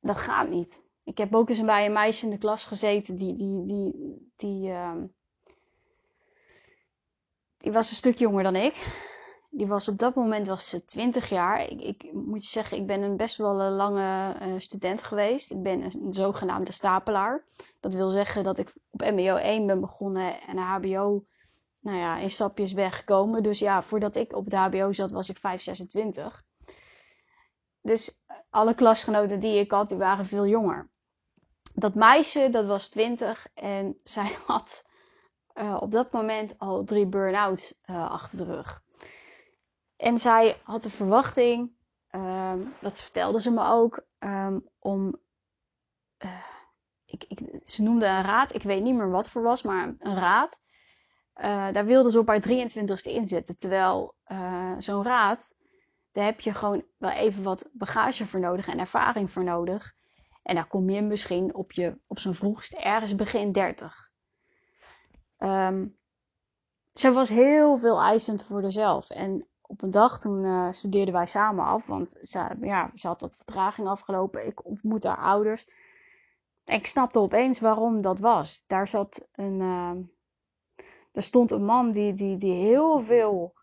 dat 0.00 0.16
gaat 0.16 0.48
niet. 0.48 0.82
Ik 1.04 1.18
heb 1.18 1.34
ook 1.34 1.48
eens 1.48 1.64
bij 1.64 1.86
een 1.86 1.92
meisje 1.92 2.24
in 2.24 2.30
de 2.30 2.38
klas 2.38 2.64
gezeten 2.64 3.16
die, 3.16 3.36
die, 3.36 3.64
die, 3.64 4.30
die, 4.36 4.68
uh, 4.68 4.94
die 7.58 7.72
was 7.72 7.90
een 7.90 7.96
stuk 7.96 8.18
jonger 8.18 8.42
dan 8.42 8.56
ik. 8.56 9.10
Die 9.54 9.66
was 9.66 9.88
op 9.88 9.98
dat 9.98 10.14
moment 10.14 10.46
was 10.46 10.68
ze 10.68 10.84
20 10.84 11.28
jaar. 11.28 11.60
Ik, 11.60 11.80
ik 11.80 12.12
moet 12.12 12.42
je 12.42 12.48
zeggen, 12.48 12.76
ik 12.76 12.86
ben 12.86 13.02
een 13.02 13.16
best 13.16 13.36
wel 13.36 13.60
een 13.60 13.72
lange 13.72 14.36
uh, 14.42 14.58
student 14.58 15.02
geweest. 15.02 15.50
Ik 15.50 15.62
ben 15.62 15.82
een, 15.82 16.12
zogenaamde 16.12 16.72
stapelaar. 16.72 17.44
Dat 17.80 17.94
wil 17.94 18.08
zeggen 18.08 18.44
dat 18.44 18.58
ik 18.58 18.74
op 18.90 19.00
MBO 19.00 19.36
1 19.36 19.66
ben 19.66 19.80
begonnen 19.80 20.40
en 20.40 20.56
HBO 20.56 21.24
nou 21.80 21.98
ja, 21.98 22.18
in 22.18 22.30
stapjes 22.30 22.72
weggekomen. 22.72 23.42
Dus 23.42 23.58
ja, 23.58 23.82
voordat 23.82 24.16
ik 24.16 24.36
op 24.36 24.50
de 24.50 24.56
HBO 24.56 24.92
zat, 24.92 25.10
was 25.10 25.28
ik 25.28 25.36
5, 25.36 25.62
26. 25.62 26.44
Dus 27.80 28.22
alle 28.50 28.74
klasgenoten 28.74 29.40
die 29.40 29.58
ik 29.58 29.70
had, 29.70 29.88
die 29.88 29.98
waren 29.98 30.26
veel 30.26 30.46
jonger. 30.46 30.90
Dat 31.74 31.94
meisje, 31.94 32.48
dat 32.50 32.66
was 32.66 32.88
20 32.88 33.46
en 33.54 33.98
zij 34.02 34.36
had 34.46 34.84
op 35.80 35.92
dat 35.92 36.12
moment 36.12 36.58
al 36.58 36.84
drie 36.84 37.06
burn-outs 37.06 37.74
achter 37.86 38.38
de 38.38 38.44
rug. 38.44 38.82
En 40.02 40.18
zij 40.18 40.60
had 40.62 40.82
de 40.82 40.90
verwachting, 40.90 41.72
um, 42.10 42.74
dat 42.80 43.02
vertelde 43.02 43.40
ze 43.40 43.50
me 43.50 43.64
ook, 43.64 44.04
um, 44.18 44.68
om. 44.78 45.20
Uh, 46.24 46.44
ik, 47.04 47.24
ik, 47.28 47.60
ze 47.64 47.82
noemde 47.82 48.06
een 48.06 48.22
raad, 48.22 48.54
ik 48.54 48.62
weet 48.62 48.82
niet 48.82 48.94
meer 48.94 49.10
wat 49.10 49.28
voor 49.28 49.42
was, 49.42 49.62
maar 49.62 49.94
een 49.98 50.16
raad. 50.16 50.60
Uh, 51.36 51.72
daar 51.72 51.84
wilde 51.84 52.10
ze 52.10 52.18
op 52.18 52.26
haar 52.26 52.42
23ste 52.48 53.10
inzetten. 53.12 53.56
Terwijl 53.56 54.14
uh, 54.26 54.74
zo'n 54.78 55.02
raad, 55.02 55.54
daar 56.12 56.24
heb 56.24 56.40
je 56.40 56.54
gewoon 56.54 56.84
wel 56.96 57.10
even 57.10 57.42
wat 57.42 57.68
bagage 57.72 58.26
voor 58.26 58.40
nodig 58.40 58.68
en 58.68 58.78
ervaring 58.78 59.30
voor 59.30 59.44
nodig. 59.44 59.92
En 60.42 60.54
daar 60.54 60.68
kom 60.68 60.90
je 60.90 61.02
misschien 61.02 61.54
op, 61.54 61.72
je, 61.72 61.98
op 62.06 62.18
zo'n 62.18 62.34
vroegste 62.34 62.76
ergens 62.76 63.14
begin 63.14 63.52
30. 63.52 64.10
Um, 65.38 65.48
ehm, 65.48 65.86
zij 66.92 67.12
was 67.12 67.28
heel 67.28 67.76
veel 67.76 68.00
eisend 68.00 68.44
voor 68.44 68.62
haarzelf. 68.62 69.10
En 69.10 69.46
op 69.72 69.82
een 69.82 69.90
dag 69.90 70.18
toen 70.18 70.44
uh, 70.44 70.72
studeerden 70.72 71.14
wij 71.14 71.26
samen 71.26 71.64
af, 71.64 71.86
want 71.86 72.18
ze, 72.22 72.56
ja, 72.60 72.90
ze 72.94 73.06
had 73.06 73.20
wat 73.20 73.36
vertraging 73.36 73.88
afgelopen. 73.88 74.46
Ik 74.46 74.64
ontmoette 74.64 75.08
haar 75.08 75.16
ouders. 75.16 75.66
En 76.64 76.78
ik 76.78 76.86
snapte 76.86 77.18
opeens 77.18 77.60
waarom 77.60 78.02
dat 78.02 78.18
was. 78.18 78.64
Daar 78.66 78.88
zat 78.88 79.28
een, 79.32 79.60
uh, 79.60 79.96
er 81.12 81.22
stond 81.22 81.50
een 81.50 81.64
man 81.64 81.92
die, 81.92 82.14
die, 82.14 82.38
die 82.38 82.54
heel 82.54 83.00
veel 83.00 83.54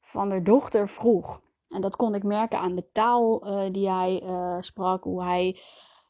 van 0.00 0.30
haar 0.30 0.42
dochter 0.42 0.88
vroeg. 0.88 1.40
En 1.68 1.80
dat 1.80 1.96
kon 1.96 2.14
ik 2.14 2.22
merken 2.22 2.58
aan 2.58 2.74
de 2.74 2.90
taal 2.92 3.46
uh, 3.46 3.72
die 3.72 3.90
hij 3.90 4.22
uh, 4.22 4.56
sprak, 4.60 5.04
hoe 5.04 5.22
hij, 5.22 5.60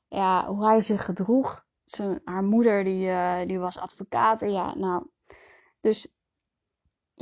ja, 0.09 0.47
hoe 0.47 0.65
hij 0.65 0.81
zich 0.81 1.05
gedroeg. 1.05 1.65
Zijn, 1.85 2.21
haar 2.25 2.45
moeder 2.45 2.85
die, 2.85 3.47
die 3.47 3.59
was 3.59 3.79
advocaat. 3.79 4.41
Ja, 4.41 4.75
nou, 4.75 5.07
dus 5.81 6.15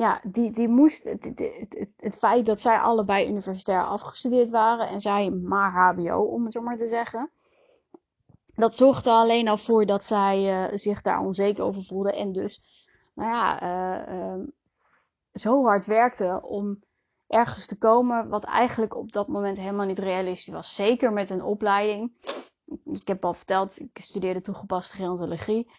ja, 0.00 0.20
die, 0.24 0.50
die 0.50 0.68
moest, 0.68 1.04
het, 1.04 1.24
het, 1.24 1.88
het, 1.96 2.16
feit 2.16 2.46
dat 2.46 2.60
zij 2.60 2.78
allebei 2.78 3.28
universitair 3.28 3.84
afgestudeerd 3.84 4.50
waren 4.50 4.88
en 4.88 5.00
zij 5.00 5.30
maar 5.30 5.72
HBO, 5.72 6.22
om 6.22 6.44
het 6.44 6.52
zo 6.52 6.60
maar 6.60 6.76
te 6.76 6.88
zeggen. 6.88 7.30
Dat 8.54 8.76
zorgde 8.76 9.10
alleen 9.10 9.48
al 9.48 9.56
voor 9.56 9.86
dat 9.86 10.04
zij 10.04 10.70
uh, 10.70 10.78
zich 10.78 11.00
daar 11.00 11.20
onzeker 11.20 11.64
over 11.64 11.82
voelde 11.82 12.12
en 12.12 12.32
dus, 12.32 12.60
nou 13.14 13.30
ja, 13.30 13.62
uh, 13.62 14.14
uh, 14.14 14.46
zo 15.32 15.64
hard 15.64 15.86
werkte 15.86 16.40
om 16.42 16.82
ergens 17.26 17.66
te 17.66 17.78
komen 17.78 18.28
wat 18.28 18.44
eigenlijk 18.44 18.96
op 18.96 19.12
dat 19.12 19.28
moment 19.28 19.58
helemaal 19.58 19.86
niet 19.86 19.98
realistisch 19.98 20.54
was. 20.54 20.74
Zeker 20.74 21.12
met 21.12 21.30
een 21.30 21.42
opleiding. 21.42 22.12
Ik 22.84 23.08
heb 23.08 23.24
al 23.24 23.34
verteld, 23.34 23.80
ik 23.80 23.98
studeerde 24.00 24.40
toegepaste 24.40 24.96
gerontologie. 24.96 25.70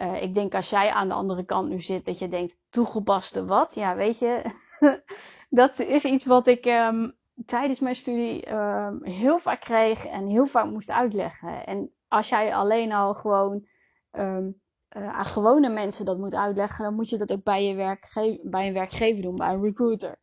Uh, 0.00 0.22
ik 0.22 0.34
denk 0.34 0.54
als 0.54 0.70
jij 0.70 0.90
aan 0.90 1.08
de 1.08 1.14
andere 1.14 1.44
kant 1.44 1.68
nu 1.68 1.80
zit, 1.80 2.04
dat 2.04 2.18
je 2.18 2.28
denkt, 2.28 2.56
toegepaste 2.70 3.44
wat? 3.44 3.74
Ja, 3.74 3.96
weet 3.96 4.18
je, 4.18 4.44
dat 5.50 5.78
is 5.78 6.04
iets 6.04 6.24
wat 6.24 6.46
ik 6.46 6.66
um, 6.66 7.16
tijdens 7.46 7.80
mijn 7.80 7.94
studie 7.94 8.52
um, 8.52 9.04
heel 9.04 9.38
vaak 9.38 9.60
kreeg 9.60 10.06
en 10.06 10.26
heel 10.26 10.46
vaak 10.46 10.66
moest 10.70 10.90
uitleggen. 10.90 11.66
En 11.66 11.92
als 12.08 12.28
jij 12.28 12.54
alleen 12.54 12.92
al 12.92 13.14
gewoon 13.14 13.66
um, 14.12 14.60
uh, 14.96 15.18
aan 15.18 15.24
gewone 15.24 15.68
mensen 15.68 16.04
dat 16.04 16.18
moet 16.18 16.34
uitleggen, 16.34 16.84
dan 16.84 16.94
moet 16.94 17.08
je 17.08 17.18
dat 17.18 17.32
ook 17.32 17.42
bij 17.42 17.64
je 17.64 17.74
werkge 17.74 18.40
bij 18.42 18.66
een 18.66 18.74
werkgever 18.74 19.22
doen, 19.22 19.36
bij 19.36 19.52
een 19.52 19.62
recruiter. 19.62 20.20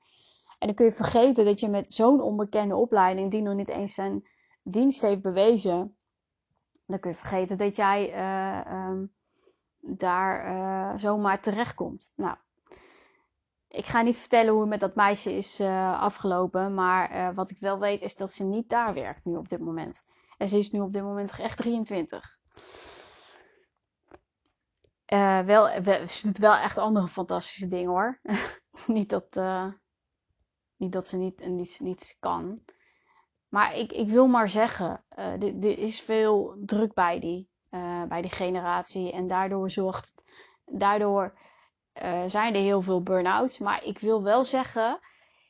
En 0.59 0.67
dan 0.67 0.75
kun 0.75 0.85
je 0.85 0.91
vergeten 0.91 1.45
dat 1.45 1.59
je 1.59 1.69
met 1.69 1.93
zo'n 1.93 2.21
onbekende 2.21 2.75
opleiding, 2.75 3.31
die 3.31 3.41
nog 3.41 3.55
niet 3.55 3.69
eens 3.69 3.93
zijn 3.93 4.27
dienst 4.63 5.01
heeft 5.01 5.21
bewezen, 5.21 5.97
dan 6.85 6.99
kun 6.99 7.11
je 7.11 7.17
vergeten 7.17 7.57
dat 7.57 7.75
jij 7.75 8.13
um, 8.87 9.13
daar 9.81 10.45
uh, 10.45 10.99
zomaar 10.99 11.41
terechtkomt. 11.41 12.11
Nou, 12.15 12.35
ik 13.67 13.85
ga 13.85 14.01
niet 14.01 14.17
vertellen 14.17 14.51
hoe 14.51 14.61
het 14.61 14.69
met 14.69 14.79
dat 14.79 14.95
meisje 14.95 15.33
is 15.33 15.59
uh, 15.59 16.01
afgelopen, 16.01 16.73
maar 16.73 17.15
uh, 17.15 17.35
wat 17.35 17.49
ik 17.49 17.59
wel 17.59 17.79
weet 17.79 18.01
is 18.01 18.15
dat 18.15 18.33
ze 18.33 18.43
niet 18.43 18.69
daar 18.69 18.93
werkt 18.93 19.25
nu 19.25 19.35
op 19.35 19.49
dit 19.49 19.59
moment. 19.59 20.05
En 20.37 20.47
ze 20.47 20.57
is 20.57 20.71
nu 20.71 20.79
op 20.79 20.93
dit 20.93 21.03
moment 21.03 21.39
echt 21.39 21.57
23. 21.57 22.37
wel, 25.45 25.67
ze 26.07 26.19
doet 26.21 26.37
wel 26.37 26.55
echt 26.55 26.77
andere 26.77 27.07
fantastische 27.07 27.67
dingen 27.67 27.89
hoor. 27.89 28.19
niet, 28.87 29.09
dat, 29.09 29.39
niet 30.77 30.91
dat 30.91 31.07
ze 31.07 31.17
niet, 31.17 31.47
niets, 31.47 31.79
niets 31.79 32.17
kan. 32.19 32.59
Maar 33.47 33.75
ik, 33.75 33.91
ik 33.91 34.09
wil 34.09 34.27
maar 34.27 34.49
zeggen, 34.49 35.03
er 35.09 35.77
is 35.79 36.01
veel 36.01 36.57
druk 36.65 36.93
bij 36.93 37.19
die 37.19 37.49
uh, 37.71 38.03
bij 38.03 38.21
die 38.21 38.31
generatie. 38.31 39.11
En 39.11 39.27
daardoor 39.27 39.69
zorgt, 39.69 40.23
daardoor 40.65 41.37
uh, 42.03 42.23
zijn 42.27 42.55
er 42.55 42.61
heel 42.61 42.81
veel 42.81 43.03
burn-outs. 43.03 43.57
Maar 43.57 43.83
ik 43.83 43.99
wil 43.99 44.23
wel 44.23 44.43
zeggen, 44.43 44.99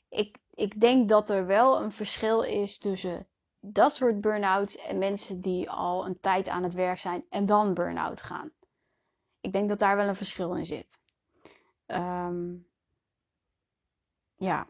ik, 0.09 0.37
ik 0.53 0.79
denk 0.79 1.09
dat 1.09 1.29
er 1.29 1.45
wel 1.45 1.81
een 1.81 1.91
verschil 1.91 2.41
is 2.41 2.77
tussen 2.77 3.27
dat 3.59 3.95
soort 3.95 4.21
burn-outs 4.21 4.77
en 4.77 4.97
mensen 4.97 5.41
die 5.41 5.69
al 5.69 6.05
een 6.05 6.19
tijd 6.19 6.47
aan 6.47 6.63
het 6.63 6.73
werk 6.73 6.97
zijn 6.97 7.25
en 7.29 7.45
dan 7.45 7.73
burn-out 7.73 8.21
gaan. 8.21 8.51
Ik 9.41 9.53
denk 9.53 9.69
dat 9.69 9.79
daar 9.79 9.95
wel 9.95 10.07
een 10.07 10.15
verschil 10.15 10.55
in 10.55 10.65
zit. 10.65 10.99
Um, 11.87 12.67
ja. 14.35 14.67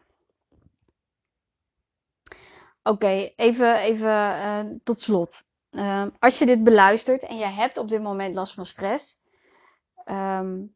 Oké, 2.84 3.32
even, 3.36 3.76
even 3.76 4.10
uh, 4.10 4.76
tot 4.84 5.00
slot. 5.00 5.48
Um, 5.71 6.12
als 6.19 6.39
je 6.39 6.45
dit 6.45 6.63
beluistert 6.63 7.23
en 7.23 7.38
je 7.38 7.45
hebt 7.45 7.77
op 7.77 7.88
dit 7.88 8.01
moment 8.01 8.36
last 8.36 8.53
van 8.53 8.65
stress. 8.65 9.17
Um, 10.05 10.75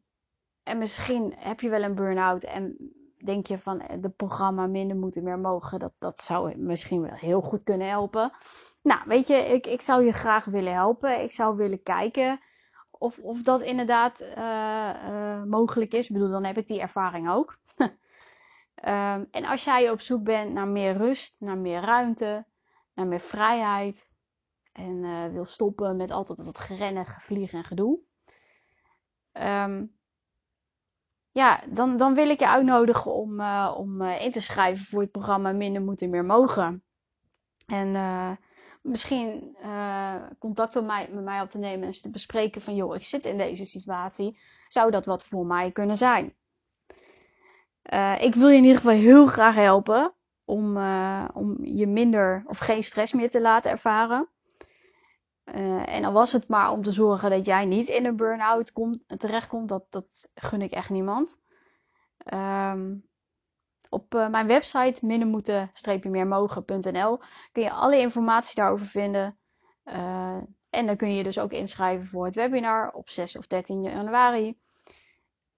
en 0.62 0.78
misschien 0.78 1.34
heb 1.36 1.60
je 1.60 1.68
wel 1.68 1.82
een 1.82 1.94
burn-out 1.94 2.44
en 2.44 2.76
denk 3.24 3.46
je 3.46 3.58
van 3.58 3.82
de 4.00 4.10
programma 4.10 4.66
minder 4.66 4.96
moeten 4.96 5.22
meer 5.22 5.38
mogen. 5.38 5.78
Dat, 5.78 5.92
dat 5.98 6.20
zou 6.20 6.56
misschien 6.56 7.02
wel 7.02 7.14
heel 7.14 7.40
goed 7.40 7.62
kunnen 7.62 7.88
helpen. 7.88 8.32
Nou, 8.82 9.00
weet 9.04 9.26
je, 9.26 9.34
ik, 9.34 9.66
ik 9.66 9.80
zou 9.80 10.04
je 10.04 10.12
graag 10.12 10.44
willen 10.44 10.72
helpen. 10.72 11.22
Ik 11.22 11.32
zou 11.32 11.56
willen 11.56 11.82
kijken 11.82 12.40
of, 12.90 13.18
of 13.18 13.42
dat 13.42 13.60
inderdaad 13.60 14.20
uh, 14.20 14.94
uh, 15.08 15.42
mogelijk 15.42 15.92
is. 15.92 16.06
Ik 16.06 16.12
bedoel, 16.12 16.30
dan 16.30 16.44
heb 16.44 16.58
ik 16.58 16.66
die 16.66 16.80
ervaring 16.80 17.30
ook. 17.30 17.58
um, 17.76 19.26
en 19.38 19.44
als 19.44 19.64
jij 19.64 19.90
op 19.90 20.00
zoek 20.00 20.22
bent 20.22 20.52
naar 20.52 20.68
meer 20.68 20.96
rust, 20.96 21.36
naar 21.38 21.58
meer 21.58 21.80
ruimte, 21.80 22.44
naar 22.94 23.06
meer 23.06 23.20
vrijheid. 23.20 24.12
En 24.74 25.04
uh, 25.04 25.26
wil 25.26 25.44
stoppen 25.44 25.96
met 25.96 26.10
altijd 26.10 26.44
dat 26.44 26.58
gerennen, 26.58 27.06
gevliegen 27.06 27.58
en 27.58 27.64
gedoe. 27.64 27.98
Um, 29.32 29.96
ja, 31.30 31.62
dan, 31.68 31.96
dan 31.96 32.14
wil 32.14 32.28
ik 32.28 32.38
je 32.38 32.48
uitnodigen 32.48 33.12
om, 33.14 33.40
om 33.76 34.02
in 34.02 34.32
te 34.32 34.40
schrijven 34.40 34.86
voor 34.86 35.00
het 35.00 35.10
programma 35.10 35.52
Minder 35.52 35.82
Moeten 35.82 36.10
Meer 36.10 36.24
Mogen. 36.24 36.84
En 37.66 38.38
misschien 38.82 39.56
contact 40.38 40.74
met 40.74 40.84
mij, 40.86 41.08
met 41.12 41.24
mij 41.24 41.40
op 41.40 41.50
te 41.50 41.58
nemen 41.58 41.86
en 41.86 42.00
te 42.00 42.10
bespreken 42.10 42.60
van 42.60 42.74
joh, 42.74 42.94
ik 42.94 43.02
zit 43.02 43.26
in 43.26 43.36
deze 43.36 43.64
situatie. 43.64 44.38
Zou 44.68 44.90
dat 44.90 45.06
wat 45.06 45.24
voor 45.24 45.46
mij 45.46 45.72
kunnen 45.72 45.96
zijn? 45.96 46.34
Ik 48.18 48.34
wil 48.34 48.48
je 48.48 48.56
in 48.56 48.64
ieder 48.64 48.80
geval 48.80 48.96
heel 48.96 49.26
graag 49.26 49.54
helpen 49.54 50.14
om, 50.44 50.76
om 51.34 51.64
je 51.64 51.86
minder 51.86 52.44
of 52.46 52.58
geen 52.58 52.82
stress 52.82 53.12
meer 53.12 53.30
te 53.30 53.40
laten 53.40 53.70
ervaren. 53.70 54.28
En 55.44 56.04
al 56.04 56.12
was 56.12 56.32
het 56.32 56.48
maar 56.48 56.70
om 56.70 56.82
te 56.82 56.90
zorgen 56.90 57.30
dat 57.30 57.46
jij 57.46 57.64
niet 57.64 57.88
in 57.88 58.06
een 58.06 58.16
burn-out 58.16 58.72
terechtkomt, 59.06 59.68
dat, 59.68 59.86
dat 59.90 60.30
gun 60.34 60.62
ik 60.62 60.70
echt 60.70 60.90
niemand. 60.90 61.40
Um, 62.32 63.04
op 63.94 64.14
uh, 64.14 64.28
mijn 64.28 64.46
website 64.46 65.06
mindermoeten-meermogen.nl 65.06 67.20
kun 67.52 67.62
je 67.62 67.70
alle 67.70 67.98
informatie 67.98 68.54
daarover 68.54 68.86
vinden. 68.86 69.38
Uh, 69.84 70.36
en 70.70 70.86
dan 70.86 70.96
kun 70.96 71.14
je 71.14 71.22
dus 71.22 71.38
ook 71.38 71.52
inschrijven 71.52 72.06
voor 72.06 72.24
het 72.24 72.34
webinar 72.34 72.90
op 72.90 73.08
6 73.08 73.36
of 73.36 73.46
13 73.46 73.82
januari. 73.82 74.58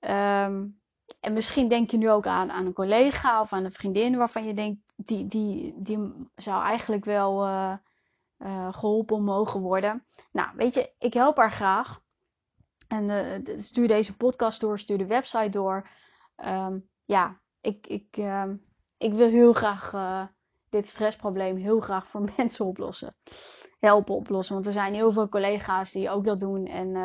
Um, 0.00 0.80
en 1.20 1.32
misschien 1.32 1.68
denk 1.68 1.90
je 1.90 1.96
nu 1.96 2.10
ook 2.10 2.26
aan, 2.26 2.50
aan 2.50 2.66
een 2.66 2.72
collega 2.72 3.40
of 3.40 3.52
aan 3.52 3.64
een 3.64 3.72
vriendin 3.72 4.16
waarvan 4.16 4.46
je 4.46 4.54
denkt, 4.54 4.80
die, 4.96 5.26
die, 5.26 5.74
die 5.76 6.28
zou 6.34 6.62
eigenlijk 6.62 7.04
wel 7.04 7.46
uh, 8.38 8.72
geholpen 8.72 9.24
mogen 9.24 9.60
worden. 9.60 10.06
Nou, 10.32 10.48
weet 10.56 10.74
je, 10.74 10.92
ik 10.98 11.14
help 11.14 11.36
haar 11.36 11.52
graag. 11.52 12.04
En 12.88 13.42
stuur 13.56 13.88
deze 13.88 14.16
podcast 14.16 14.60
door, 14.60 14.78
stuur 14.78 14.98
de 14.98 15.06
website 15.06 15.48
door. 15.48 15.88
Um, 16.36 16.88
ja, 17.04 17.40
ik, 17.60 17.86
ik, 17.86 18.16
uh, 18.16 18.44
ik 18.96 19.12
wil 19.12 19.28
heel 19.28 19.52
graag 19.52 19.92
uh, 19.92 20.26
dit 20.68 20.88
stressprobleem 20.88 21.56
heel 21.56 21.80
graag 21.80 22.06
voor 22.08 22.32
mensen 22.36 22.64
oplossen. 22.64 23.16
Helpen 23.78 24.14
oplossen. 24.14 24.54
Want 24.54 24.66
er 24.66 24.72
zijn 24.72 24.94
heel 24.94 25.12
veel 25.12 25.28
collega's 25.28 25.92
die 25.92 26.10
ook 26.10 26.24
dat 26.24 26.40
doen. 26.40 26.66
En 26.66 26.96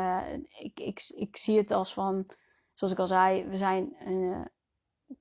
ik, 0.59 0.79
ik, 0.79 1.11
ik 1.15 1.37
zie 1.37 1.57
het 1.57 1.71
als 1.71 1.93
van, 1.93 2.25
zoals 2.73 2.93
ik 2.93 2.99
al 2.99 3.07
zei, 3.07 3.45
we 3.45 3.55
zijn 3.57 3.95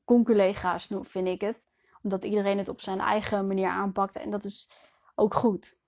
conculega's, 0.05 0.89
vind 1.01 1.29
ik 1.29 1.41
het. 1.41 1.65
Omdat 2.03 2.25
iedereen 2.25 2.59
het 2.59 2.69
op 2.69 2.81
zijn 2.81 3.01
eigen 3.01 3.47
manier 3.47 3.69
aanpakt. 3.69 4.17
En 4.17 4.31
dat 4.31 4.45
is 4.45 4.71
ook 5.15 5.35
goed. 5.35 5.81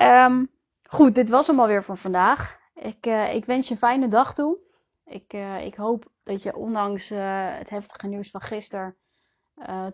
Um, 0.00 0.50
goed, 0.82 1.14
dit 1.14 1.28
was 1.28 1.46
hem 1.46 1.60
alweer 1.60 1.84
voor 1.84 1.96
vandaag. 1.96 2.60
Ik, 2.74 3.06
ik 3.32 3.44
wens 3.44 3.66
je 3.66 3.72
een 3.72 3.80
fijne 3.80 4.08
dag 4.08 4.34
toe. 4.34 4.58
Ik, 5.04 5.32
uh, 5.32 5.64
ik 5.64 5.74
hoop 5.74 6.10
dat 6.22 6.42
je 6.42 6.56
ondanks 6.56 7.10
uh, 7.10 7.56
het 7.58 7.70
heftige 7.70 8.06
nieuws 8.06 8.30
van 8.30 8.40
gisteren 8.40 8.96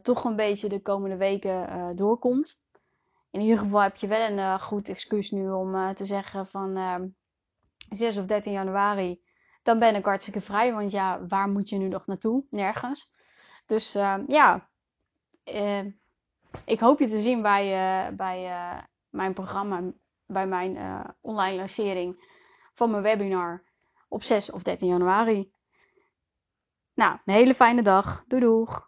toch 0.03 0.25
een 0.25 0.37
beetje 0.37 0.69
de 0.69 0.83
komende 0.83 1.17
weken 1.17 1.93
doorkomt. 1.97 2.63
In 3.31 3.41
ieder 3.41 3.59
geval 3.59 3.81
heb 3.81 3.97
je 3.97 4.07
wel 4.07 4.31
een 4.31 4.61
goed 4.61 4.89
excuus 4.89 5.31
nu 5.31 5.51
om 5.51 5.95
te 5.95 6.05
zeggen 6.05 6.47
van 6.47 7.15
6 7.91 8.19
of 8.19 8.25
13 8.25 8.53
januari, 8.53 9.21
dan 9.63 9.79
ben 9.79 9.95
ik 9.95 10.05
hartstikke 10.05 10.41
vrij. 10.41 10.73
Want 10.73 10.91
ja, 10.91 11.27
waar 11.27 11.49
moet 11.49 11.69
je 11.69 11.77
nu 11.77 11.89
nog 11.89 12.07
naartoe? 12.07 12.45
Nergens. 12.51 13.11
Dus 13.67 13.93
ja, 14.27 14.69
ik 16.65 16.81
hoop 16.81 16.99
je 16.99 17.07
te 17.07 17.21
zien 17.21 17.43
bij, 17.43 18.15
bij 18.17 18.51
mijn 19.11 19.35
programma, 19.35 19.83
bij 20.27 20.47
mijn 20.47 20.77
online 21.21 21.57
lancering 21.57 22.37
van 22.75 22.91
mijn 22.91 23.03
webinar 23.03 23.63
op 24.09 24.23
6 24.23 24.51
of 24.51 24.63
13 24.63 24.89
januari. 24.89 25.53
Nou, 26.95 27.19
een 27.25 27.35
hele 27.35 27.55
fijne 27.55 27.83
dag. 27.83 28.25
Doei 28.27 28.43
doeg! 28.43 28.87